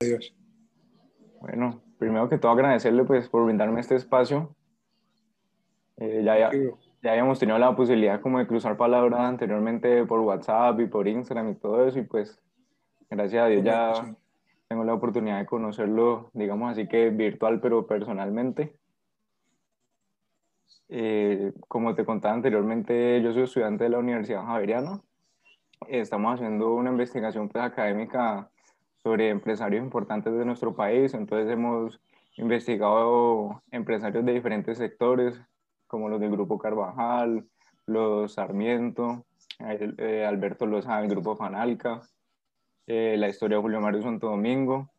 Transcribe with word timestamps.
Adiós. 0.00 0.32
Bueno, 1.40 1.82
primero 1.98 2.28
que 2.28 2.38
todo 2.38 2.52
agradecerle 2.52 3.02
pues 3.02 3.28
por 3.28 3.44
brindarme 3.44 3.80
este 3.80 3.96
espacio. 3.96 4.54
Eh, 5.96 6.22
ya, 6.24 6.38
ya, 6.38 6.50
ya, 7.02 7.10
habíamos 7.10 7.40
tenido 7.40 7.58
la 7.58 7.74
posibilidad 7.74 8.20
como 8.20 8.38
de 8.38 8.46
cruzar 8.46 8.76
palabras 8.76 9.18
anteriormente 9.18 10.06
por 10.06 10.20
WhatsApp 10.20 10.78
y 10.78 10.86
por 10.86 11.08
Instagram 11.08 11.50
y 11.50 11.54
todo 11.56 11.88
eso 11.88 11.98
y 11.98 12.02
pues 12.02 12.38
gracias 13.10 13.42
a 13.42 13.46
Dios 13.46 13.64
ya 13.64 14.14
tengo 14.68 14.84
la 14.84 14.94
oportunidad 14.94 15.40
de 15.40 15.46
conocerlo, 15.46 16.30
digamos 16.34 16.70
así 16.70 16.86
que 16.86 17.10
virtual 17.10 17.60
pero 17.60 17.84
personalmente. 17.84 18.76
Eh, 20.88 21.52
como 21.68 21.94
te 21.94 22.04
contaba 22.04 22.34
anteriormente, 22.34 23.20
yo 23.22 23.32
soy 23.32 23.42
estudiante 23.42 23.84
de 23.84 23.90
la 23.90 23.98
Universidad 23.98 24.44
Javeriana. 24.44 25.00
Estamos 25.88 26.34
haciendo 26.34 26.74
una 26.74 26.90
investigación 26.90 27.48
pues, 27.48 27.64
académica 27.64 28.50
sobre 29.02 29.30
empresarios 29.30 29.84
importantes 29.84 30.32
de 30.32 30.44
nuestro 30.44 30.74
país. 30.74 31.14
Entonces 31.14 31.50
hemos 31.50 32.00
investigado 32.36 33.62
empresarios 33.70 34.24
de 34.24 34.32
diferentes 34.32 34.78
sectores, 34.78 35.40
como 35.86 36.08
los 36.08 36.20
del 36.20 36.30
Grupo 36.30 36.58
Carvajal, 36.58 37.46
los 37.86 38.34
Sarmiento, 38.34 39.24
eh, 39.58 40.24
Alberto 40.26 40.66
Lozada 40.66 41.00
del 41.00 41.10
Grupo 41.10 41.36
Fanalca, 41.36 42.02
eh, 42.86 43.16
la 43.18 43.28
historia 43.28 43.56
de 43.56 43.62
Julio 43.62 43.80
Mario 43.80 44.02
Santo 44.02 44.28
Domingo. 44.28 44.90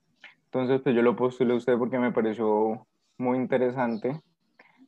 Entonces, 0.45 0.81
pues 0.81 0.95
yo 0.95 1.01
lo 1.01 1.15
postulé 1.15 1.53
a 1.53 1.57
usted 1.57 1.77
porque 1.77 1.99
me 1.99 2.11
pareció 2.11 2.87
muy 3.17 3.37
interesante 3.37 4.21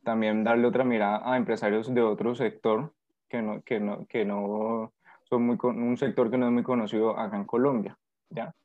también 0.10 0.44
darle 0.44 0.66
otra 0.66 0.84
mirada 0.84 1.22
a 1.24 1.38
empresarios 1.38 1.94
de 1.94 2.02
otro 2.02 2.34
sector 2.34 2.94
que 3.30 3.44
no, 3.44 3.62
que 3.62 3.80
no, 3.80 4.08
que 4.08 4.26
no 4.26 4.92
son 5.26 5.44
muy, 5.44 5.58
un 5.62 5.98
sector 5.98 6.32
que 6.32 6.38
no 6.40 6.48
es 6.48 6.52
muy 6.52 6.64
conocido 6.64 7.18
acá 7.20 7.38
en 7.38 7.46
Colombia, 7.46 7.96
¿ya? 8.32 8.56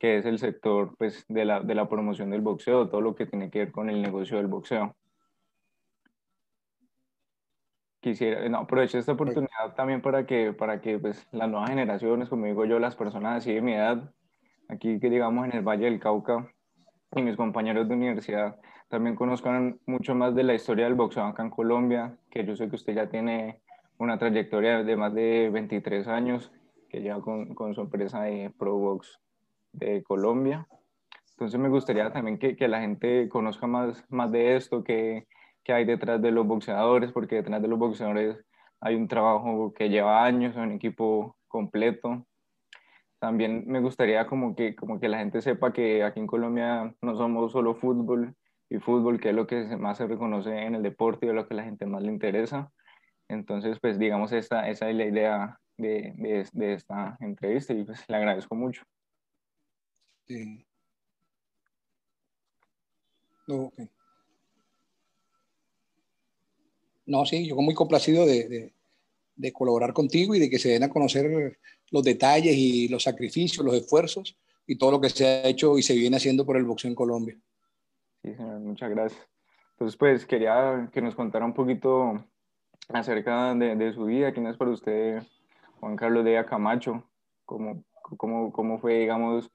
que 0.00 0.16
es 0.16 0.26
el 0.26 0.40
sector 0.40 0.96
pues, 0.98 1.24
de, 1.28 1.44
la, 1.44 1.60
de 1.60 1.76
la 1.76 1.88
promoción 1.88 2.30
del 2.30 2.40
boxeo, 2.40 2.88
todo 2.88 3.00
lo 3.00 3.14
que 3.14 3.26
tiene 3.26 3.48
que 3.48 3.60
ver 3.60 3.70
con 3.70 3.88
el 3.88 4.02
negocio 4.02 4.38
del 4.38 4.48
boxeo. 4.48 4.96
Quisiera, 8.00 8.48
no, 8.48 8.58
aprovecho 8.58 8.98
esta 8.98 9.12
oportunidad 9.12 9.74
también 9.76 10.02
para 10.02 10.26
que, 10.26 10.52
para 10.52 10.80
que 10.80 10.98
pues, 10.98 11.28
las 11.30 11.48
nuevas 11.48 11.70
generaciones, 11.70 12.28
como 12.28 12.46
digo 12.46 12.64
yo, 12.64 12.80
las 12.80 12.96
personas 12.96 13.38
así 13.38 13.54
de 13.54 13.62
mi 13.62 13.74
edad, 13.74 14.12
aquí 14.68 14.98
que 14.98 15.10
digamos 15.10 15.46
en 15.46 15.52
el 15.56 15.62
Valle 15.62 15.84
del 15.84 16.00
Cauca, 16.00 16.52
y 17.14 17.22
mis 17.22 17.36
compañeros 17.36 17.88
de 17.88 17.94
universidad 17.94 18.56
también 18.88 19.16
conozcan 19.16 19.78
mucho 19.86 20.14
más 20.14 20.34
de 20.34 20.42
la 20.42 20.54
historia 20.54 20.86
del 20.86 20.94
boxeo 20.94 21.24
acá 21.24 21.42
en 21.42 21.50
Colombia, 21.50 22.16
que 22.30 22.44
yo 22.44 22.56
sé 22.56 22.68
que 22.68 22.76
usted 22.76 22.94
ya 22.94 23.08
tiene 23.08 23.60
una 23.98 24.18
trayectoria 24.18 24.82
de 24.82 24.96
más 24.96 25.14
de 25.14 25.50
23 25.52 26.08
años, 26.08 26.50
que 26.88 27.02
lleva 27.02 27.20
con, 27.20 27.54
con 27.54 27.74
su 27.74 27.82
empresa 27.82 28.22
de 28.22 28.50
ProBox 28.58 29.20
de 29.72 30.02
Colombia. 30.02 30.66
Entonces 31.32 31.60
me 31.60 31.68
gustaría 31.68 32.10
también 32.10 32.38
que, 32.38 32.56
que 32.56 32.66
la 32.66 32.80
gente 32.80 33.28
conozca 33.28 33.66
más, 33.66 34.04
más 34.08 34.32
de 34.32 34.56
esto, 34.56 34.82
que, 34.82 35.28
que 35.62 35.72
hay 35.74 35.84
detrás 35.84 36.22
de 36.22 36.30
los 36.30 36.46
boxeadores, 36.46 37.12
porque 37.12 37.36
detrás 37.36 37.60
de 37.60 37.68
los 37.68 37.78
boxeadores 37.78 38.42
hay 38.80 38.94
un 38.94 39.06
trabajo 39.06 39.74
que 39.74 39.90
lleva 39.90 40.24
años, 40.24 40.56
un 40.56 40.72
equipo 40.72 41.36
completo. 41.46 42.26
También 43.18 43.64
me 43.66 43.80
gustaría 43.80 44.26
como 44.26 44.56
que, 44.56 44.74
como 44.74 44.98
que 44.98 45.08
la 45.08 45.18
gente 45.18 45.42
sepa 45.42 45.72
que 45.72 46.04
aquí 46.04 46.20
en 46.20 46.26
Colombia 46.26 46.94
no 47.02 47.16
somos 47.16 47.52
solo 47.52 47.74
fútbol 47.74 48.34
y 48.70 48.78
fútbol, 48.78 49.20
que 49.20 49.30
es 49.30 49.34
lo 49.34 49.46
que 49.46 49.64
más 49.76 49.98
se 49.98 50.06
reconoce 50.06 50.50
en 50.50 50.74
el 50.74 50.82
deporte 50.82 51.26
y 51.26 51.28
es 51.30 51.34
lo 51.34 51.46
que 51.46 51.54
a 51.54 51.58
la 51.58 51.64
gente 51.64 51.86
más 51.86 52.02
le 52.02 52.12
interesa. 52.12 52.70
Entonces, 53.28 53.78
pues 53.80 53.98
digamos, 53.98 54.32
esta, 54.32 54.68
esa 54.68 54.90
es 54.90 54.96
la 54.96 55.06
idea 55.06 55.60
de, 55.76 56.12
de, 56.16 56.46
de 56.52 56.72
esta 56.74 57.16
entrevista 57.20 57.72
y 57.72 57.84
pues 57.84 58.04
le 58.08 58.16
agradezco 58.16 58.54
mucho. 58.54 58.82
Sí. 60.26 60.64
No, 63.46 63.72
no, 67.06 67.24
sí, 67.24 67.48
yo 67.48 67.56
muy 67.56 67.74
complacido 67.74 68.26
de, 68.26 68.72
de, 69.34 69.52
colaborar 69.52 69.94
contigo 69.94 70.34
y 70.34 70.38
de 70.38 70.50
que 70.50 70.58
se 70.58 70.68
den 70.68 70.82
a 70.82 70.90
conocer 70.90 71.58
los 71.90 72.02
detalles 72.02 72.54
y 72.54 72.88
los 72.88 73.04
sacrificios, 73.04 73.64
los 73.64 73.74
esfuerzos 73.74 74.36
y 74.66 74.76
todo 74.76 74.90
lo 74.90 75.00
que 75.00 75.08
se 75.08 75.26
ha 75.26 75.48
hecho 75.48 75.78
y 75.78 75.82
se 75.82 75.94
viene 75.94 76.18
haciendo 76.18 76.44
por 76.44 76.58
el 76.58 76.64
boxeo 76.64 76.90
en 76.90 76.94
Colombia. 76.94 77.40
Muchas 78.36 78.90
gracias. 78.90 79.28
Entonces, 79.72 79.96
pues 79.96 80.26
quería 80.26 80.88
que 80.92 81.00
nos 81.00 81.14
contara 81.14 81.44
un 81.44 81.54
poquito 81.54 82.14
acerca 82.88 83.54
de, 83.54 83.76
de 83.76 83.92
su 83.92 84.06
vida. 84.06 84.32
¿Quién 84.32 84.46
es 84.46 84.56
para 84.56 84.70
usted 84.70 85.22
Juan 85.80 85.96
Carlos 85.96 86.24
de 86.24 86.44
Camacho? 86.44 87.04
¿Cómo, 87.44 87.84
cómo, 88.16 88.52
cómo 88.52 88.78
fue, 88.78 88.98
digamos, 88.98 89.50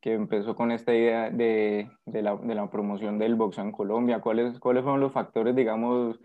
que 0.00 0.14
empezó 0.14 0.54
con 0.54 0.70
esta 0.70 0.94
idea 0.94 1.30
de, 1.30 1.90
de, 2.06 2.22
la, 2.22 2.36
de, 2.36 2.54
la, 2.54 2.70
promoción 2.70 3.18
del 3.18 3.34
boxeo 3.34 3.64
en 3.64 3.72
Colombia? 3.72 4.20
¿Cuáles, 4.20 4.58
cuáles 4.58 4.82
fueron 4.82 5.00
los 5.00 5.12
factores, 5.12 5.54
digamos, 5.54 6.18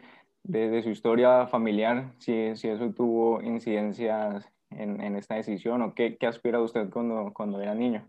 de, 0.43 0.69
de 0.69 0.83
su 0.83 0.89
historia 0.89 1.47
familiar, 1.47 2.13
si, 2.19 2.55
si, 2.55 2.67
eso 2.67 2.89
tuvo 2.91 3.41
incidencias 3.41 4.49
en, 4.69 5.01
en 5.01 5.15
esta 5.15 5.35
decisión 5.35 5.81
o 5.81 5.93
qué, 5.93 6.17
qué, 6.17 6.27
aspira 6.27 6.61
usted 6.61 6.89
cuando, 6.89 7.31
cuando 7.33 7.61
era 7.61 7.73
niño? 7.73 8.05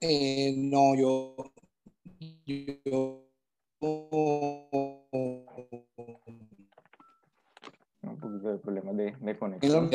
Eh, 0.00 0.54
no, 0.56 0.94
yo, 0.96 1.36
yo 2.20 3.26
un 8.02 8.18
poquito 8.20 8.48
de 8.52 8.58
problemas 8.58 8.96
de, 8.96 9.16
de 9.18 9.38
conexión. 9.38 9.90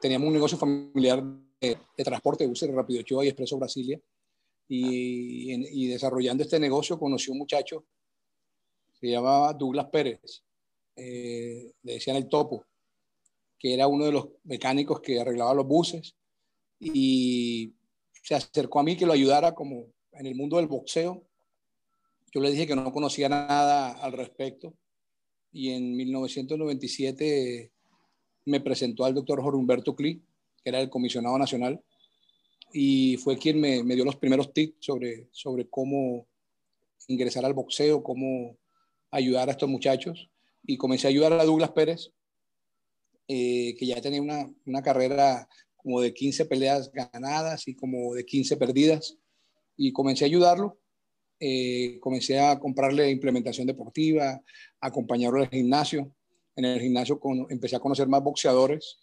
Teníamos 0.00 0.28
un 0.28 0.32
negocio 0.32 0.58
familiar 0.58 1.22
de, 1.60 1.78
de 1.96 2.04
transporte 2.04 2.44
de 2.44 2.48
buses 2.48 2.72
Rápido 2.72 3.00
Ochoa 3.00 3.24
y 3.24 3.28
Expreso 3.28 3.58
Brasilia. 3.58 4.00
Y, 4.66 5.84
y, 5.84 5.88
desarrollando 5.88 6.44
este 6.44 6.60
negocio 6.60 6.98
conocí 6.98 7.30
un 7.30 7.38
muchacho, 7.38 7.84
se 9.00 9.08
llamaba 9.08 9.52
Douglas 9.52 9.86
Pérez, 9.86 10.44
eh, 10.94 11.72
le 11.82 11.94
decían 11.94 12.16
el 12.16 12.28
topo, 12.28 12.64
que 13.58 13.74
era 13.74 13.88
uno 13.88 14.04
de 14.04 14.12
los 14.12 14.28
mecánicos 14.44 15.00
que 15.00 15.20
arreglaba 15.20 15.54
los 15.54 15.66
buses 15.66 16.14
y 16.78 17.74
se 18.22 18.36
acercó 18.36 18.78
a 18.78 18.84
mí 18.84 18.96
que 18.96 19.06
lo 19.06 19.12
ayudara 19.12 19.54
como 19.54 19.86
en 20.12 20.26
el 20.26 20.34
mundo 20.34 20.56
del 20.56 20.66
boxeo. 20.66 21.26
Yo 22.32 22.40
le 22.40 22.50
dije 22.50 22.66
que 22.66 22.76
no 22.76 22.92
conocía 22.92 23.28
nada 23.28 23.92
al 23.92 24.12
respecto 24.12 24.74
y 25.52 25.70
en 25.70 25.96
1997 25.96 27.72
me 28.46 28.60
presentó 28.60 29.04
al 29.04 29.14
doctor 29.14 29.42
Jorge 29.42 29.58
Humberto 29.58 29.94
Cli, 29.94 30.22
que 30.62 30.70
era 30.70 30.80
el 30.80 30.90
comisionado 30.90 31.38
nacional, 31.38 31.82
y 32.72 33.16
fue 33.16 33.36
quien 33.36 33.60
me, 33.60 33.82
me, 33.82 33.94
dio 33.94 34.04
los 34.04 34.16
primeros 34.16 34.52
tips 34.52 34.76
sobre, 34.80 35.28
sobre 35.32 35.68
cómo 35.68 36.26
ingresar 37.08 37.44
al 37.44 37.54
boxeo, 37.54 38.02
cómo 38.02 38.56
ayudar 39.10 39.48
a 39.48 39.52
estos 39.52 39.68
muchachos. 39.68 40.30
Y 40.64 40.76
comencé 40.76 41.06
a 41.06 41.10
ayudar 41.10 41.32
a 41.32 41.44
Douglas 41.44 41.72
Pérez, 41.72 42.12
eh, 43.26 43.74
que 43.76 43.86
ya 43.86 44.00
tenía 44.00 44.22
una, 44.22 44.52
una, 44.66 44.82
carrera 44.82 45.48
como 45.76 46.00
de 46.00 46.12
15 46.12 46.44
peleas 46.46 46.92
ganadas 46.92 47.66
y 47.66 47.74
como 47.74 48.14
de 48.14 48.24
15 48.24 48.56
perdidas. 48.56 49.16
Y 49.80 49.92
comencé 49.92 50.24
a 50.24 50.28
ayudarlo. 50.28 50.78
Eh, 51.40 51.98
comencé 52.00 52.38
a 52.38 52.58
comprarle 52.58 53.10
implementación 53.10 53.66
deportiva, 53.66 54.32
a 54.80 54.86
acompañarlo 54.86 55.40
al 55.40 55.48
gimnasio. 55.48 56.14
En 56.54 56.66
el 56.66 56.80
gimnasio 56.80 57.18
con, 57.18 57.46
empecé 57.48 57.76
a 57.76 57.80
conocer 57.80 58.06
más 58.08 58.22
boxeadores 58.22 58.98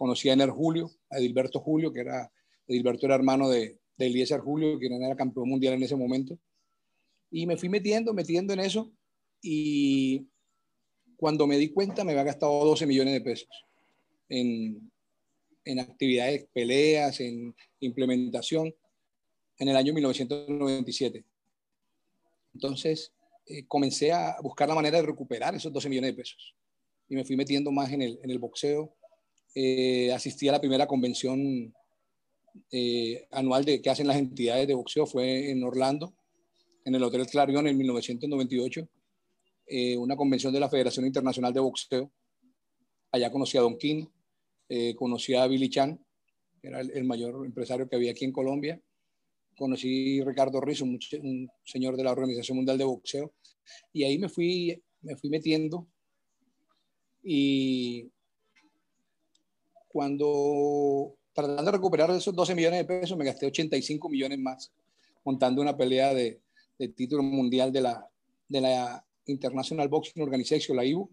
conocí 0.00 0.30
a 0.30 0.32
Ener 0.32 0.48
Julio, 0.48 0.90
a 1.10 1.18
Edilberto 1.18 1.60
Julio, 1.60 1.92
que 1.92 2.00
era, 2.00 2.32
Edilberto 2.66 3.04
era 3.04 3.16
hermano 3.16 3.50
de, 3.50 3.78
de 3.98 4.06
Eliezer 4.06 4.40
Julio, 4.40 4.78
que 4.78 4.86
era 4.86 5.14
campeón 5.14 5.50
mundial 5.50 5.74
en 5.74 5.82
ese 5.82 5.94
momento. 5.94 6.38
Y 7.30 7.46
me 7.46 7.58
fui 7.58 7.68
metiendo, 7.68 8.14
metiendo 8.14 8.54
en 8.54 8.60
eso. 8.60 8.90
Y 9.42 10.26
cuando 11.16 11.46
me 11.46 11.58
di 11.58 11.68
cuenta, 11.68 12.02
me 12.02 12.12
había 12.12 12.24
gastado 12.24 12.64
12 12.64 12.86
millones 12.86 13.12
de 13.12 13.20
pesos 13.20 13.50
en, 14.30 14.90
en 15.66 15.80
actividades, 15.80 16.48
peleas, 16.50 17.20
en 17.20 17.54
implementación, 17.80 18.74
en 19.60 19.68
el 19.68 19.76
año 19.76 19.94
1997. 19.94 21.24
Entonces, 22.54 23.12
eh, 23.46 23.64
comencé 23.68 24.10
a 24.10 24.36
buscar 24.42 24.68
la 24.68 24.74
manera 24.74 25.00
de 25.00 25.06
recuperar 25.06 25.54
esos 25.54 25.72
12 25.72 25.88
millones 25.88 26.10
de 26.10 26.16
pesos. 26.16 26.56
Y 27.08 27.14
me 27.14 27.24
fui 27.24 27.36
metiendo 27.36 27.70
más 27.70 27.92
en 27.92 28.02
el, 28.02 28.18
en 28.22 28.30
el 28.30 28.40
boxeo, 28.40 28.96
eh, 29.54 30.12
asistí 30.12 30.48
a 30.48 30.52
la 30.52 30.60
primera 30.60 30.86
convención 30.86 31.72
eh, 32.70 33.26
anual 33.30 33.64
de, 33.64 33.80
que 33.80 33.90
hacen 33.90 34.06
las 34.06 34.16
entidades 34.16 34.66
de 34.66 34.74
boxeo, 34.74 35.06
fue 35.06 35.50
en 35.50 35.62
Orlando, 35.62 36.14
en 36.84 36.94
el 36.94 37.02
Hotel 37.02 37.26
Clarion 37.26 37.66
en 37.66 37.76
1998, 37.76 38.88
eh, 39.66 39.96
una 39.96 40.16
convención 40.16 40.52
de 40.52 40.60
la 40.60 40.68
Federación 40.68 41.06
Internacional 41.06 41.52
de 41.52 41.60
Boxeo. 41.60 42.10
Allá 43.12 43.30
conocí 43.30 43.58
a 43.58 43.62
Don 43.62 43.76
King, 43.76 44.06
eh, 44.68 44.94
conocí 44.94 45.34
a 45.34 45.46
Billy 45.46 45.68
Chan, 45.68 46.04
que 46.60 46.68
era 46.68 46.80
el, 46.80 46.90
el, 46.90 47.04
mayor 47.04 47.44
empresario 47.44 47.88
que 47.88 47.96
había 47.96 48.12
aquí 48.12 48.24
en 48.24 48.32
Colombia. 48.32 48.80
Conocí 49.60 50.20
a 50.20 50.24
Ricardo 50.24 50.58
Rizzo, 50.58 50.84
un, 50.84 50.98
un 51.22 51.50
señor 51.62 51.94
de 51.94 52.04
la 52.04 52.12
Organización 52.12 52.56
Mundial 52.56 52.78
de 52.78 52.84
Boxeo. 52.84 53.34
Y 53.92 54.04
ahí 54.04 54.18
me 54.18 54.30
fui 54.30 54.82
me 55.02 55.16
fui 55.16 55.30
metiendo 55.30 55.86
y 57.22 58.10
cuando 59.88 61.16
tratando 61.32 61.64
de 61.64 61.72
recuperar 61.72 62.10
esos 62.10 62.34
12 62.34 62.54
millones 62.54 62.80
de 62.80 62.84
pesos, 62.84 63.16
me 63.16 63.24
gasté 63.24 63.46
85 63.46 64.08
millones 64.08 64.38
más 64.38 64.72
montando 65.24 65.62
una 65.62 65.76
pelea 65.76 66.14
de, 66.14 66.40
de 66.78 66.88
título 66.88 67.22
mundial 67.22 67.72
de 67.72 67.80
la, 67.82 68.08
de 68.48 68.60
la 68.60 69.04
International 69.26 69.88
Boxing 69.88 70.22
Organization, 70.22 70.76
la 70.76 70.84
IBU. 70.84 71.10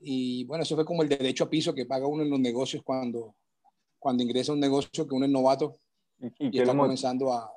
Y 0.00 0.44
bueno, 0.44 0.62
eso 0.62 0.74
fue 0.74 0.84
como 0.84 1.02
el 1.02 1.08
derecho 1.08 1.44
a 1.44 1.50
piso 1.50 1.74
que 1.74 1.86
paga 1.86 2.06
uno 2.06 2.22
en 2.22 2.30
los 2.30 2.40
negocios 2.40 2.82
cuando, 2.82 3.34
cuando 3.98 4.22
ingresa 4.22 4.52
a 4.52 4.54
un 4.54 4.60
negocio 4.60 5.06
que 5.06 5.14
uno 5.14 5.26
es 5.26 5.32
novato 5.32 5.78
y, 6.38 6.58
está 6.58 6.76
comenzando 6.76 7.32
a... 7.32 7.52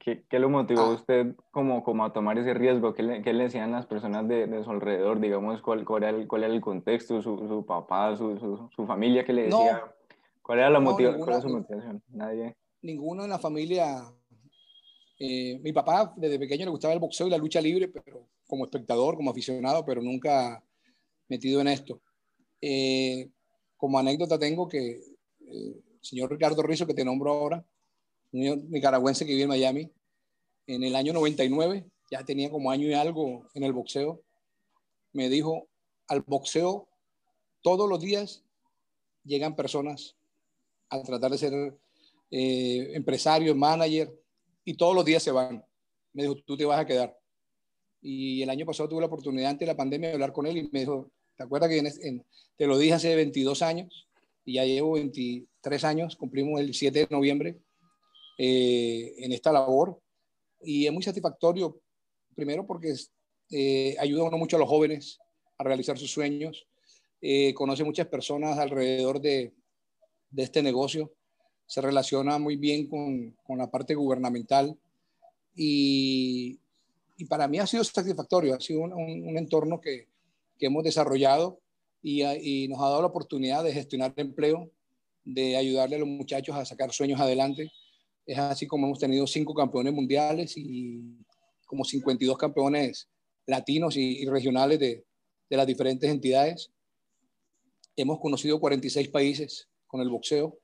¿Qué, 0.00 0.24
¿Qué, 0.28 0.38
lo 0.38 0.48
motivó 0.48 0.82
a 0.82 0.94
usted 0.94 1.34
como, 1.50 1.82
como 1.82 2.04
a 2.04 2.12
tomar 2.12 2.38
ese 2.38 2.54
riesgo? 2.54 2.94
¿Qué 2.94 3.02
le, 3.02 3.22
qué 3.22 3.32
le 3.32 3.44
decían 3.44 3.72
las 3.72 3.86
personas 3.86 4.28
de, 4.28 4.46
de, 4.46 4.62
su 4.62 4.70
alrededor? 4.70 5.20
Digamos, 5.20 5.60
¿cuál, 5.62 5.84
cuál, 5.84 6.04
era, 6.04 6.16
el, 6.16 6.28
cuál 6.28 6.44
era 6.44 6.54
el 6.54 6.60
contexto? 6.60 7.20
¿Su, 7.22 7.48
su 7.48 7.66
papá, 7.66 8.16
su, 8.16 8.38
su, 8.38 8.68
su, 8.74 8.86
familia 8.86 9.24
que 9.24 9.32
le 9.32 9.44
decía? 9.44 9.82
¿Cuál 10.42 10.60
era 10.60 10.70
la 10.70 10.78
no, 10.78 10.96
ninguna, 10.96 11.40
su 11.40 11.48
motivación? 11.48 12.02
Nadie. 12.08 12.56
Ninguno 12.82 13.24
en 13.24 13.30
la 13.30 13.38
familia. 13.38 14.04
Eh, 15.18 15.58
mi 15.60 15.72
papá 15.72 16.12
desde 16.16 16.38
pequeño 16.38 16.66
le 16.66 16.70
gustaba 16.70 16.94
el 16.94 17.00
boxeo 17.00 17.26
y 17.26 17.30
la 17.30 17.38
lucha 17.38 17.60
libre, 17.60 17.88
pero 17.88 18.28
como 18.46 18.64
espectador, 18.64 19.16
como 19.16 19.32
aficionado, 19.32 19.84
pero 19.84 20.00
nunca 20.02 20.62
metido 21.28 21.60
en 21.60 21.68
esto. 21.68 22.00
Eh, 22.60 23.28
como 23.76 23.98
anécdota 23.98 24.38
tengo 24.38 24.68
que 24.68 24.90
eh, 24.90 25.00
el 25.46 25.98
señor 26.00 26.30
Ricardo 26.30 26.62
Rizzo, 26.62 26.86
que 26.86 26.94
te 26.94 27.04
nombro 27.04 27.32
ahora, 27.32 27.64
un 28.36 28.70
nicaragüense 28.70 29.24
que 29.24 29.32
vive 29.32 29.44
en 29.44 29.48
Miami, 29.48 29.90
en 30.66 30.82
el 30.82 30.96
año 30.96 31.12
99, 31.12 31.86
ya 32.10 32.24
tenía 32.24 32.50
como 32.50 32.70
año 32.70 32.88
y 32.88 32.94
algo 32.94 33.48
en 33.54 33.62
el 33.62 33.72
boxeo, 33.72 34.22
me 35.12 35.28
dijo, 35.28 35.68
al 36.08 36.22
boxeo 36.22 36.88
todos 37.62 37.88
los 37.88 38.00
días 38.00 38.44
llegan 39.24 39.56
personas 39.56 40.16
a 40.88 41.02
tratar 41.02 41.32
de 41.32 41.38
ser 41.38 41.78
eh, 42.30 42.92
empresarios, 42.94 43.56
manager, 43.56 44.12
y 44.64 44.74
todos 44.74 44.94
los 44.94 45.04
días 45.04 45.22
se 45.22 45.30
van. 45.30 45.64
Me 46.12 46.22
dijo, 46.22 46.36
tú 46.44 46.56
te 46.56 46.64
vas 46.64 46.80
a 46.80 46.86
quedar. 46.86 47.16
Y 48.00 48.42
el 48.42 48.50
año 48.50 48.66
pasado 48.66 48.88
tuve 48.88 49.00
la 49.00 49.06
oportunidad 49.06 49.50
ante 49.50 49.66
la 49.66 49.76
pandemia 49.76 50.08
de 50.08 50.14
hablar 50.14 50.32
con 50.32 50.46
él 50.46 50.58
y 50.58 50.68
me 50.70 50.80
dijo, 50.80 51.10
¿te 51.36 51.44
acuerdas 51.44 51.70
que 51.70 51.78
en, 51.78 52.24
te 52.56 52.66
lo 52.66 52.78
dije 52.78 52.94
hace 52.94 53.14
22 53.16 53.62
años? 53.62 54.08
Y 54.44 54.54
ya 54.54 54.64
llevo 54.64 54.92
23 54.92 55.84
años, 55.84 56.16
cumplimos 56.16 56.60
el 56.60 56.74
7 56.74 57.00
de 57.00 57.08
noviembre 57.10 57.58
eh, 58.38 59.14
en 59.18 59.32
esta 59.32 59.52
labor. 59.52 59.98
Y 60.62 60.86
es 60.86 60.92
muy 60.92 61.02
satisfactorio, 61.02 61.80
primero 62.34 62.66
porque 62.66 62.94
eh, 63.50 63.96
ayuda 63.98 64.24
uno 64.24 64.38
mucho 64.38 64.56
a 64.56 64.60
los 64.60 64.68
jóvenes 64.68 65.18
a 65.58 65.64
realizar 65.64 65.98
sus 65.98 66.10
sueños. 66.10 66.66
Eh, 67.20 67.54
conoce 67.54 67.84
muchas 67.84 68.06
personas 68.08 68.58
alrededor 68.58 69.20
de, 69.20 69.54
de, 70.30 70.42
este 70.42 70.62
negocio. 70.62 71.12
Se 71.66 71.80
relaciona 71.80 72.38
muy 72.38 72.56
bien 72.56 72.88
con, 72.88 73.30
con 73.42 73.58
la 73.58 73.70
parte 73.70 73.94
gubernamental. 73.94 74.76
Y, 75.54 76.58
y, 77.16 77.24
para 77.24 77.48
mí 77.48 77.58
ha 77.58 77.66
sido 77.66 77.84
satisfactorio. 77.84 78.54
Ha 78.54 78.60
sido 78.60 78.80
un, 78.80 78.92
un, 78.92 79.28
un 79.28 79.38
entorno 79.38 79.80
que, 79.80 80.08
que, 80.58 80.66
hemos 80.66 80.84
desarrollado 80.84 81.58
y, 82.02 82.22
y 82.22 82.68
nos 82.68 82.80
ha 82.80 82.90
dado 82.90 83.00
la 83.00 83.08
oportunidad 83.08 83.64
de 83.64 83.72
gestionar 83.72 84.12
empleo, 84.16 84.70
de 85.24 85.56
ayudarle 85.56 85.96
a 85.96 86.00
los 86.00 86.08
muchachos 86.08 86.54
a 86.54 86.66
sacar 86.66 86.92
sueños 86.92 87.18
adelante 87.18 87.72
es 88.26 88.38
así 88.38 88.66
como 88.66 88.86
hemos 88.86 88.98
tenido 88.98 89.26
cinco 89.26 89.54
campeones 89.54 89.92
mundiales 89.92 90.54
y 90.56 91.00
como 91.66 91.84
52 91.84 92.36
campeones 92.36 93.08
latinos 93.46 93.96
y, 93.96 94.26
regionales 94.26 94.78
de, 94.80 95.04
de, 95.48 95.56
las 95.56 95.66
diferentes 95.66 96.10
entidades. 96.10 96.72
Hemos 97.94 98.18
conocido 98.20 98.58
46 98.58 99.08
países 99.08 99.68
con 99.86 100.00
el 100.00 100.10
boxeo. 100.10 100.58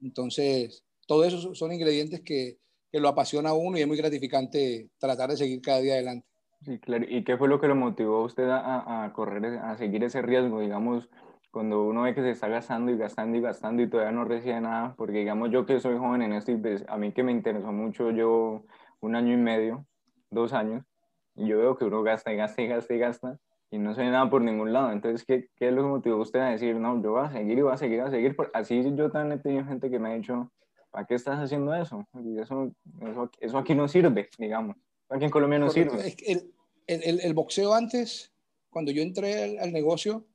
Entonces, 0.00 0.82
todo 1.06 1.24
eso 1.24 1.54
son 1.54 1.72
ingredientes 1.72 2.22
que, 2.22 2.58
que 2.90 3.00
lo 3.00 3.08
apasiona 3.08 3.50
a 3.50 3.54
uno 3.54 3.78
y 3.78 3.82
es 3.82 3.86
muy 3.86 3.96
gratificante 3.96 4.88
tratar 4.98 5.30
de 5.30 5.36
seguir 5.36 5.60
cada 5.60 5.80
día 5.80 5.94
adelante. 5.94 6.26
Sí, 6.64 6.78
claro. 6.78 7.04
¿Y 7.08 7.22
qué 7.22 7.36
fue 7.36 7.48
lo 7.48 7.60
que 7.60 7.68
lo 7.68 7.76
motivó 7.76 8.16
a 8.16 8.24
usted 8.24 8.48
a, 8.48 9.04
a 9.04 9.12
correr, 9.12 9.58
a 9.58 9.76
seguir 9.76 10.02
ese 10.04 10.22
riesgo? 10.22 10.60
Digamos, 10.60 11.08
cuando 11.56 11.84
uno 11.84 12.02
ve 12.02 12.14
que 12.14 12.20
se 12.20 12.32
está 12.32 12.48
gastando 12.48 12.92
y 12.92 12.98
gastando 12.98 13.38
y 13.38 13.40
gastando 13.40 13.82
y 13.82 13.88
todavía 13.88 14.12
no 14.12 14.26
recibe 14.26 14.60
nada, 14.60 14.94
porque 14.94 15.20
digamos 15.20 15.50
yo 15.50 15.64
que 15.64 15.80
soy 15.80 15.96
joven 15.96 16.20
en 16.20 16.34
esto 16.34 16.52
y 16.52 16.58
pues 16.58 16.84
a 16.86 16.98
mí 16.98 17.12
que 17.12 17.22
me 17.22 17.32
interesó 17.32 17.72
mucho, 17.72 18.10
yo 18.10 18.66
un 19.00 19.16
año 19.16 19.32
y 19.32 19.38
medio, 19.38 19.86
dos 20.28 20.52
años, 20.52 20.84
y 21.34 21.46
yo 21.48 21.56
veo 21.56 21.78
que 21.78 21.86
uno 21.86 22.02
gasta 22.02 22.30
y 22.30 22.36
gasta 22.36 22.60
y 22.60 22.66
gasta 22.66 22.92
y 22.92 22.98
gasta 22.98 23.38
y 23.70 23.78
no 23.78 23.94
se 23.94 24.02
ve 24.02 24.10
nada 24.10 24.28
por 24.28 24.42
ningún 24.42 24.74
lado. 24.74 24.92
Entonces, 24.92 25.24
¿qué, 25.24 25.48
qué 25.56 25.68
es 25.68 25.72
lo 25.72 25.80
que 25.80 25.88
motivó 25.88 26.18
usted 26.18 26.40
a 26.40 26.50
decir, 26.50 26.76
no, 26.76 27.02
yo 27.02 27.12
voy 27.12 27.24
a 27.24 27.32
seguir 27.32 27.56
y 27.56 27.62
voy 27.62 27.72
a 27.72 27.78
seguir, 27.78 28.02
a 28.02 28.10
seguir? 28.10 28.36
Así 28.52 28.94
yo 28.94 29.10
también 29.10 29.38
he 29.38 29.42
tenido 29.42 29.64
gente 29.64 29.88
que 29.88 29.98
me 29.98 30.10
ha 30.10 30.14
dicho, 30.14 30.52
¿para 30.90 31.06
qué 31.06 31.14
estás 31.14 31.38
haciendo 31.38 31.74
eso? 31.74 32.06
Y 32.22 32.38
eso, 32.38 32.70
eso, 33.00 33.30
eso 33.40 33.56
aquí 33.56 33.74
no 33.74 33.88
sirve, 33.88 34.28
digamos. 34.36 34.76
Aquí 35.08 35.24
en 35.24 35.30
Colombia 35.30 35.58
no 35.58 35.68
Correcto. 35.68 35.96
sirve. 35.96 36.52
El, 36.86 37.02
el, 37.02 37.20
el, 37.20 37.32
boxeo 37.32 37.72
antes, 37.72 38.30
cuando 38.68 38.92
yo 38.92 39.00
entré 39.00 39.42
al, 39.42 39.58
al 39.58 39.72
negocio, 39.72 40.26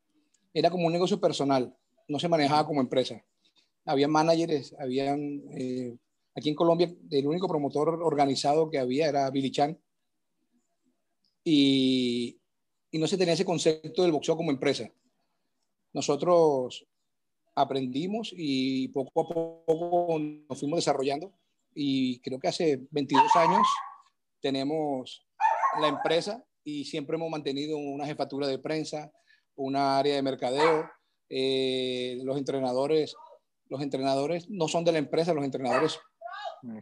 era 0.53 0.69
como 0.69 0.88
un 0.88 0.94
negocio 0.94 1.19
personal, 1.19 1.75
no 2.07 2.19
se 2.19 2.27
manejaba 2.30 2.65
como 2.65 2.81
empresa. 2.81 3.24
Había 3.86 4.07
managers, 4.07 4.75
habían, 4.80 5.44
eh, 5.57 5.98
aquí 6.36 6.50
en 6.50 6.56
Colombia, 6.56 6.94
el 7.09 7.27
único 7.27 7.48
promotor 7.48 7.89
organizado 8.03 8.69
que 8.69 8.77
había 8.77 9.07
era 9.07 9.30
Billy 9.30 9.51
Chan. 9.51 9.80
Y, 11.44 12.39
y 12.92 13.00
no 13.00 13.07
se 13.07 13.18
tenía 13.18 13.33
ese 13.33 13.45
concepto 13.45 14.03
del 14.03 14.12
boxeo 14.12 14.38
como 14.38 14.51
empresa. 14.51 14.92
Nosotros 15.94 16.86
aprendimos 17.56 18.33
y 18.36 18.89
poco 18.89 19.21
a 19.21 19.27
poco 19.65 20.19
nos 20.19 20.59
fuimos 20.59 20.77
desarrollando 20.77 21.33
y 21.74 22.19
creo 22.19 22.39
que 22.39 22.47
hace 22.47 22.88
22 22.92 23.36
años 23.36 23.68
tenemos 24.42 25.25
la 25.80 25.88
empresa 25.88 26.44
y 26.63 26.86
siempre 26.86 27.15
hemos 27.15 27.30
mantenido 27.30 27.77
una 27.77 28.06
jefatura 28.06 28.47
de 28.47 28.59
prensa, 28.59 29.12
una 29.61 29.99
área 29.99 30.15
de 30.15 30.21
mercadeo. 30.21 30.89
Eh, 31.29 32.19
los 32.23 32.37
entrenadores, 32.37 33.15
los 33.69 33.81
entrenadores 33.81 34.49
no 34.49 34.67
son 34.67 34.83
de 34.83 34.91
la 34.91 34.97
empresa, 34.97 35.33
los 35.33 35.45
entrenadores, 35.45 35.97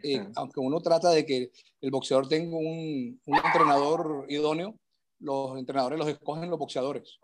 eh, 0.03 0.27
aunque 0.35 0.59
uno 0.59 0.81
trata 0.81 1.11
de 1.11 1.25
que 1.25 1.51
el 1.81 1.91
boxeador 1.91 2.27
tenga 2.27 2.57
un, 2.57 3.21
un, 3.25 3.35
entrenador 3.35 4.25
idóneo, 4.27 4.75
los 5.19 5.57
entrenadores 5.57 5.99
los 5.99 6.07
escogen 6.07 6.49
los 6.49 6.57
boxeadores, 6.57 7.19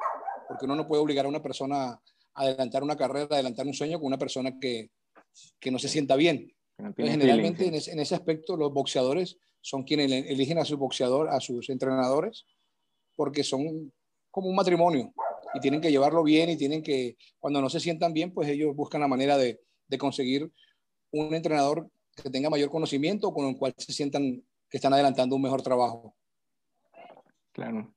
porque 0.47 0.65
uno 0.65 0.75
no 0.75 0.88
puede 0.88 1.01
obligar 1.01 1.25
a 1.25 1.29
una 1.29 1.41
persona 1.41 1.93
a 1.93 2.01
adelantar 2.35 2.83
una 2.83 2.95
carrera, 2.95 3.27
a 3.31 3.35
adelantar 3.35 3.65
un 3.65 3.74
sueño 3.74 3.97
con 3.97 4.07
una 4.07 4.19
persona 4.19 4.59
que, 4.59 4.91
que 5.59 5.71
no 5.71 5.79
se 5.79 5.88
sienta 5.88 6.15
bien. 6.15 6.53
generalmente 6.95 7.67
en 7.67 7.74
ese, 7.74 7.91
en 7.91 8.00
ese, 8.00 8.13
aspecto 8.13 8.55
los 8.55 8.71
boxeadores 8.71 9.38
son 9.62 9.83
quienes 9.83 10.12
eligen 10.12 10.59
a 10.59 10.65
su 10.65 10.77
boxeador, 10.77 11.29
a 11.29 11.39
sus 11.39 11.69
entrenadores, 11.69 12.45
porque 13.15 13.43
son 13.43 13.91
como 14.29 14.50
un 14.50 14.55
matrimonio 14.55 15.13
y 15.55 15.59
tienen 15.62 15.81
que 15.81 15.91
llevarlo 15.91 16.24
bien 16.24 16.50
y 16.50 16.57
tienen 16.57 16.83
que, 16.83 17.17
cuando 17.39 17.62
no 17.62 17.69
se 17.69 17.79
sientan 17.79 18.13
bien, 18.13 18.33
pues 18.33 18.50
ellos 18.50 18.75
buscan 18.75 19.01
la 19.01 19.07
manera 19.07 19.38
de, 19.38 19.62
de 19.88 19.97
conseguir 19.97 20.51
un 21.12 21.33
entrenador 21.33 21.89
que 22.15 22.29
tenga 22.29 22.50
mayor 22.50 22.69
conocimiento 22.69 23.33
con 23.33 23.47
el 23.47 23.57
cual 23.57 23.74
se 23.77 23.93
sientan 23.93 24.43
que 24.69 24.77
están 24.77 24.93
adelantando 24.93 25.35
un 25.35 25.41
mejor 25.41 25.62
trabajo. 25.62 26.15
Claro. 27.53 27.93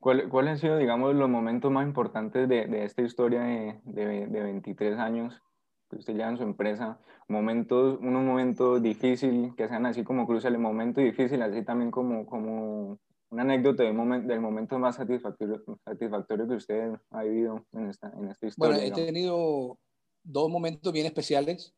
¿Cuáles 0.00 0.26
cuál 0.28 0.48
han 0.48 0.58
sido, 0.58 0.76
digamos, 0.78 1.14
los 1.14 1.28
momentos 1.28 1.70
más 1.70 1.86
importantes 1.86 2.48
de, 2.48 2.66
de 2.66 2.84
esta 2.84 3.02
historia 3.02 3.42
de, 3.42 3.80
de, 3.84 4.26
de, 4.26 4.42
23 4.42 4.98
años 4.98 5.40
que 5.88 5.96
usted 5.96 6.14
lleva 6.14 6.30
en 6.30 6.38
su 6.38 6.42
empresa? 6.42 6.98
Momentos, 7.28 8.00
unos 8.00 8.24
momentos 8.24 8.82
difíciles, 8.82 9.54
que 9.54 9.68
sean 9.68 9.86
así 9.86 10.02
como 10.02 10.26
cruciales, 10.26 10.58
momentos 10.58 11.04
difíciles, 11.04 11.48
así 11.48 11.62
también 11.62 11.92
como, 11.92 12.26
como 12.26 12.98
una 13.32 13.44
anécdota 13.44 13.82
del, 13.82 13.94
momento, 13.94 14.28
del 14.28 14.40
momento 14.40 14.78
más 14.78 14.96
satisfactorio, 14.96 15.64
satisfactorio 15.86 16.46
que 16.46 16.54
usted 16.54 16.92
ha 17.10 17.22
vivido 17.22 17.64
en 17.72 17.88
esta, 17.88 18.12
en 18.14 18.28
esta 18.28 18.46
historia. 18.46 18.76
Bueno, 18.76 18.82
he 18.82 19.06
tenido 19.06 19.78
dos 20.22 20.50
momentos 20.50 20.92
bien 20.92 21.06
especiales. 21.06 21.74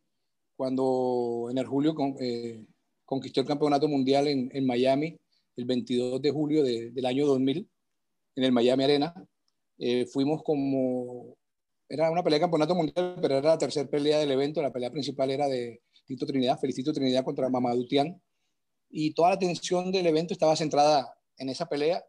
Cuando 0.56 1.48
en 1.50 1.58
el 1.58 1.66
julio 1.66 1.94
con, 1.94 2.16
eh, 2.20 2.64
conquistó 3.04 3.40
el 3.40 3.46
campeonato 3.46 3.86
mundial 3.86 4.26
en, 4.26 4.50
en, 4.52 4.66
Miami, 4.66 5.16
el 5.56 5.64
22 5.64 6.20
de 6.20 6.30
julio 6.32 6.64
de, 6.64 6.90
del 6.90 7.06
año 7.06 7.24
2000, 7.24 7.68
en 8.36 8.44
el 8.44 8.52
Miami 8.52 8.84
Arena. 8.84 9.14
Eh, 9.78 10.06
fuimos 10.06 10.42
como, 10.42 11.36
era 11.88 12.10
una 12.10 12.24
pelea 12.24 12.38
de 12.38 12.42
campeonato 12.42 12.74
mundial, 12.74 13.16
pero 13.22 13.38
era 13.38 13.50
la 13.50 13.58
tercera 13.58 13.88
pelea 13.88 14.18
del 14.18 14.32
evento. 14.32 14.60
La 14.60 14.72
pelea 14.72 14.90
principal 14.90 15.30
era 15.30 15.46
de 15.46 15.82
Tito 16.04 16.26
Trinidad, 16.26 16.58
Felicito 16.58 16.92
Trinidad 16.92 17.24
contra 17.24 17.48
Mamadou 17.48 17.86
Tian. 17.86 18.20
Y 18.90 19.14
toda 19.14 19.30
la 19.30 19.34
atención 19.36 19.92
del 19.92 20.06
evento 20.06 20.34
estaba 20.34 20.56
centrada 20.56 21.14
en 21.38 21.48
esa 21.48 21.66
pelea 21.66 22.04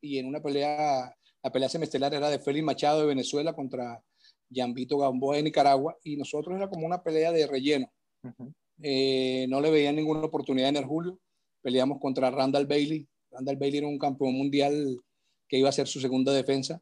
y 0.00 0.18
en 0.18 0.26
una 0.26 0.40
pelea, 0.40 1.14
la 1.42 1.52
pelea 1.52 1.68
semestral 1.68 2.12
era 2.12 2.30
de 2.30 2.38
Félix 2.38 2.64
Machado 2.64 3.00
de 3.00 3.06
Venezuela 3.06 3.52
contra 3.52 4.02
Vito 4.48 4.98
Gamboa 4.98 5.36
de 5.36 5.42
Nicaragua 5.42 5.96
y 6.02 6.16
nosotros 6.16 6.56
era 6.56 6.68
como 6.68 6.86
una 6.86 7.02
pelea 7.02 7.32
de 7.32 7.46
relleno. 7.46 7.90
Uh 8.22 8.28
-huh. 8.28 8.54
eh, 8.82 9.46
no 9.48 9.60
le 9.60 9.70
veían 9.70 9.96
ninguna 9.96 10.20
oportunidad 10.20 10.68
en 10.70 10.76
el 10.76 10.84
julio. 10.84 11.18
Peleamos 11.62 11.98
contra 12.00 12.30
Randall 12.30 12.66
Bailey. 12.66 13.06
Randall 13.30 13.56
Bailey 13.56 13.78
era 13.78 13.86
un 13.86 13.98
campeón 13.98 14.34
mundial 14.34 15.00
que 15.48 15.58
iba 15.58 15.68
a 15.68 15.72
ser 15.72 15.86
su 15.86 16.00
segunda 16.00 16.32
defensa 16.32 16.80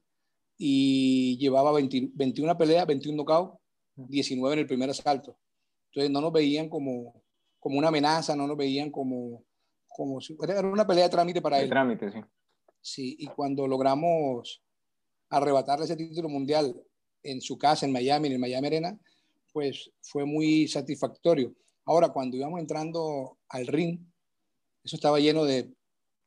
y 0.59 1.37
llevaba 1.39 1.73
21 1.73 2.57
peleas, 2.57 2.87
21 2.87 3.17
knockouts, 3.17 3.59
19 3.95 4.55
en 4.55 4.59
el 4.61 4.67
primer 4.67 4.91
asalto. 4.91 5.37
Entonces 5.91 6.11
no 6.11 6.21
nos 6.21 6.33
veían 6.33 6.69
como, 6.69 7.23
como 7.59 7.79
una 7.79 7.89
amenaza, 7.89 8.35
no 8.37 8.47
nos 8.47 8.57
veían 8.57 8.91
como, 8.91 9.45
como 9.97 10.21
si 10.21 10.37
era 10.43 10.61
una 10.61 10.87
pelea 10.87 11.05
de 11.05 11.11
trámite 11.11 11.41
para 11.41 11.57
De 11.57 11.65
él. 11.65 11.71
trámite, 11.71 12.13
sí. 12.13 12.21
Sí, 12.83 13.17
y 13.19 13.27
cuando 13.29 13.67
logramos 13.67 14.63
arrebatarle 15.31 15.87
ese 15.87 15.97
título 15.97 16.29
mundial 16.29 16.79
en 17.23 17.41
su 17.41 17.57
casa, 17.57 17.87
en 17.87 17.93
Miami, 17.93 18.29
en 18.29 18.35
el 18.35 18.39
Miami 18.39 18.67
Arena, 18.67 19.01
pues 19.53 19.91
fue 20.03 20.27
muy 20.27 20.69
satisfactorio. 20.69 21.55
Ahora, 21.87 22.11
cuando 22.11 22.37
íbamos 22.37 22.61
entrando 22.61 23.39
al 23.49 23.67
ring, 23.67 23.99
eso 24.85 24.97
estaba 24.97 25.19
lleno 25.19 25.45
de, 25.45 25.73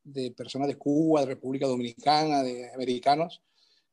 de 0.04 0.32
personas 0.32 0.68
de 0.68 0.76
Cuba, 0.76 1.22
de 1.22 1.28
República 1.28 1.68
Dominicana, 1.68 2.42
de 2.42 2.74
americanos, 2.74 3.44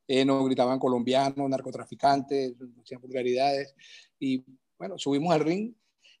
eh, 0.07 0.25
nos 0.25 0.43
gritaban 0.45 0.79
colombianos, 0.79 1.49
narcotraficantes, 1.49 2.55
hacían 2.81 3.01
vulgaridades, 3.01 3.75
y 4.19 4.43
bueno, 4.79 4.97
subimos 4.97 5.33
al 5.33 5.41
ring 5.41 5.73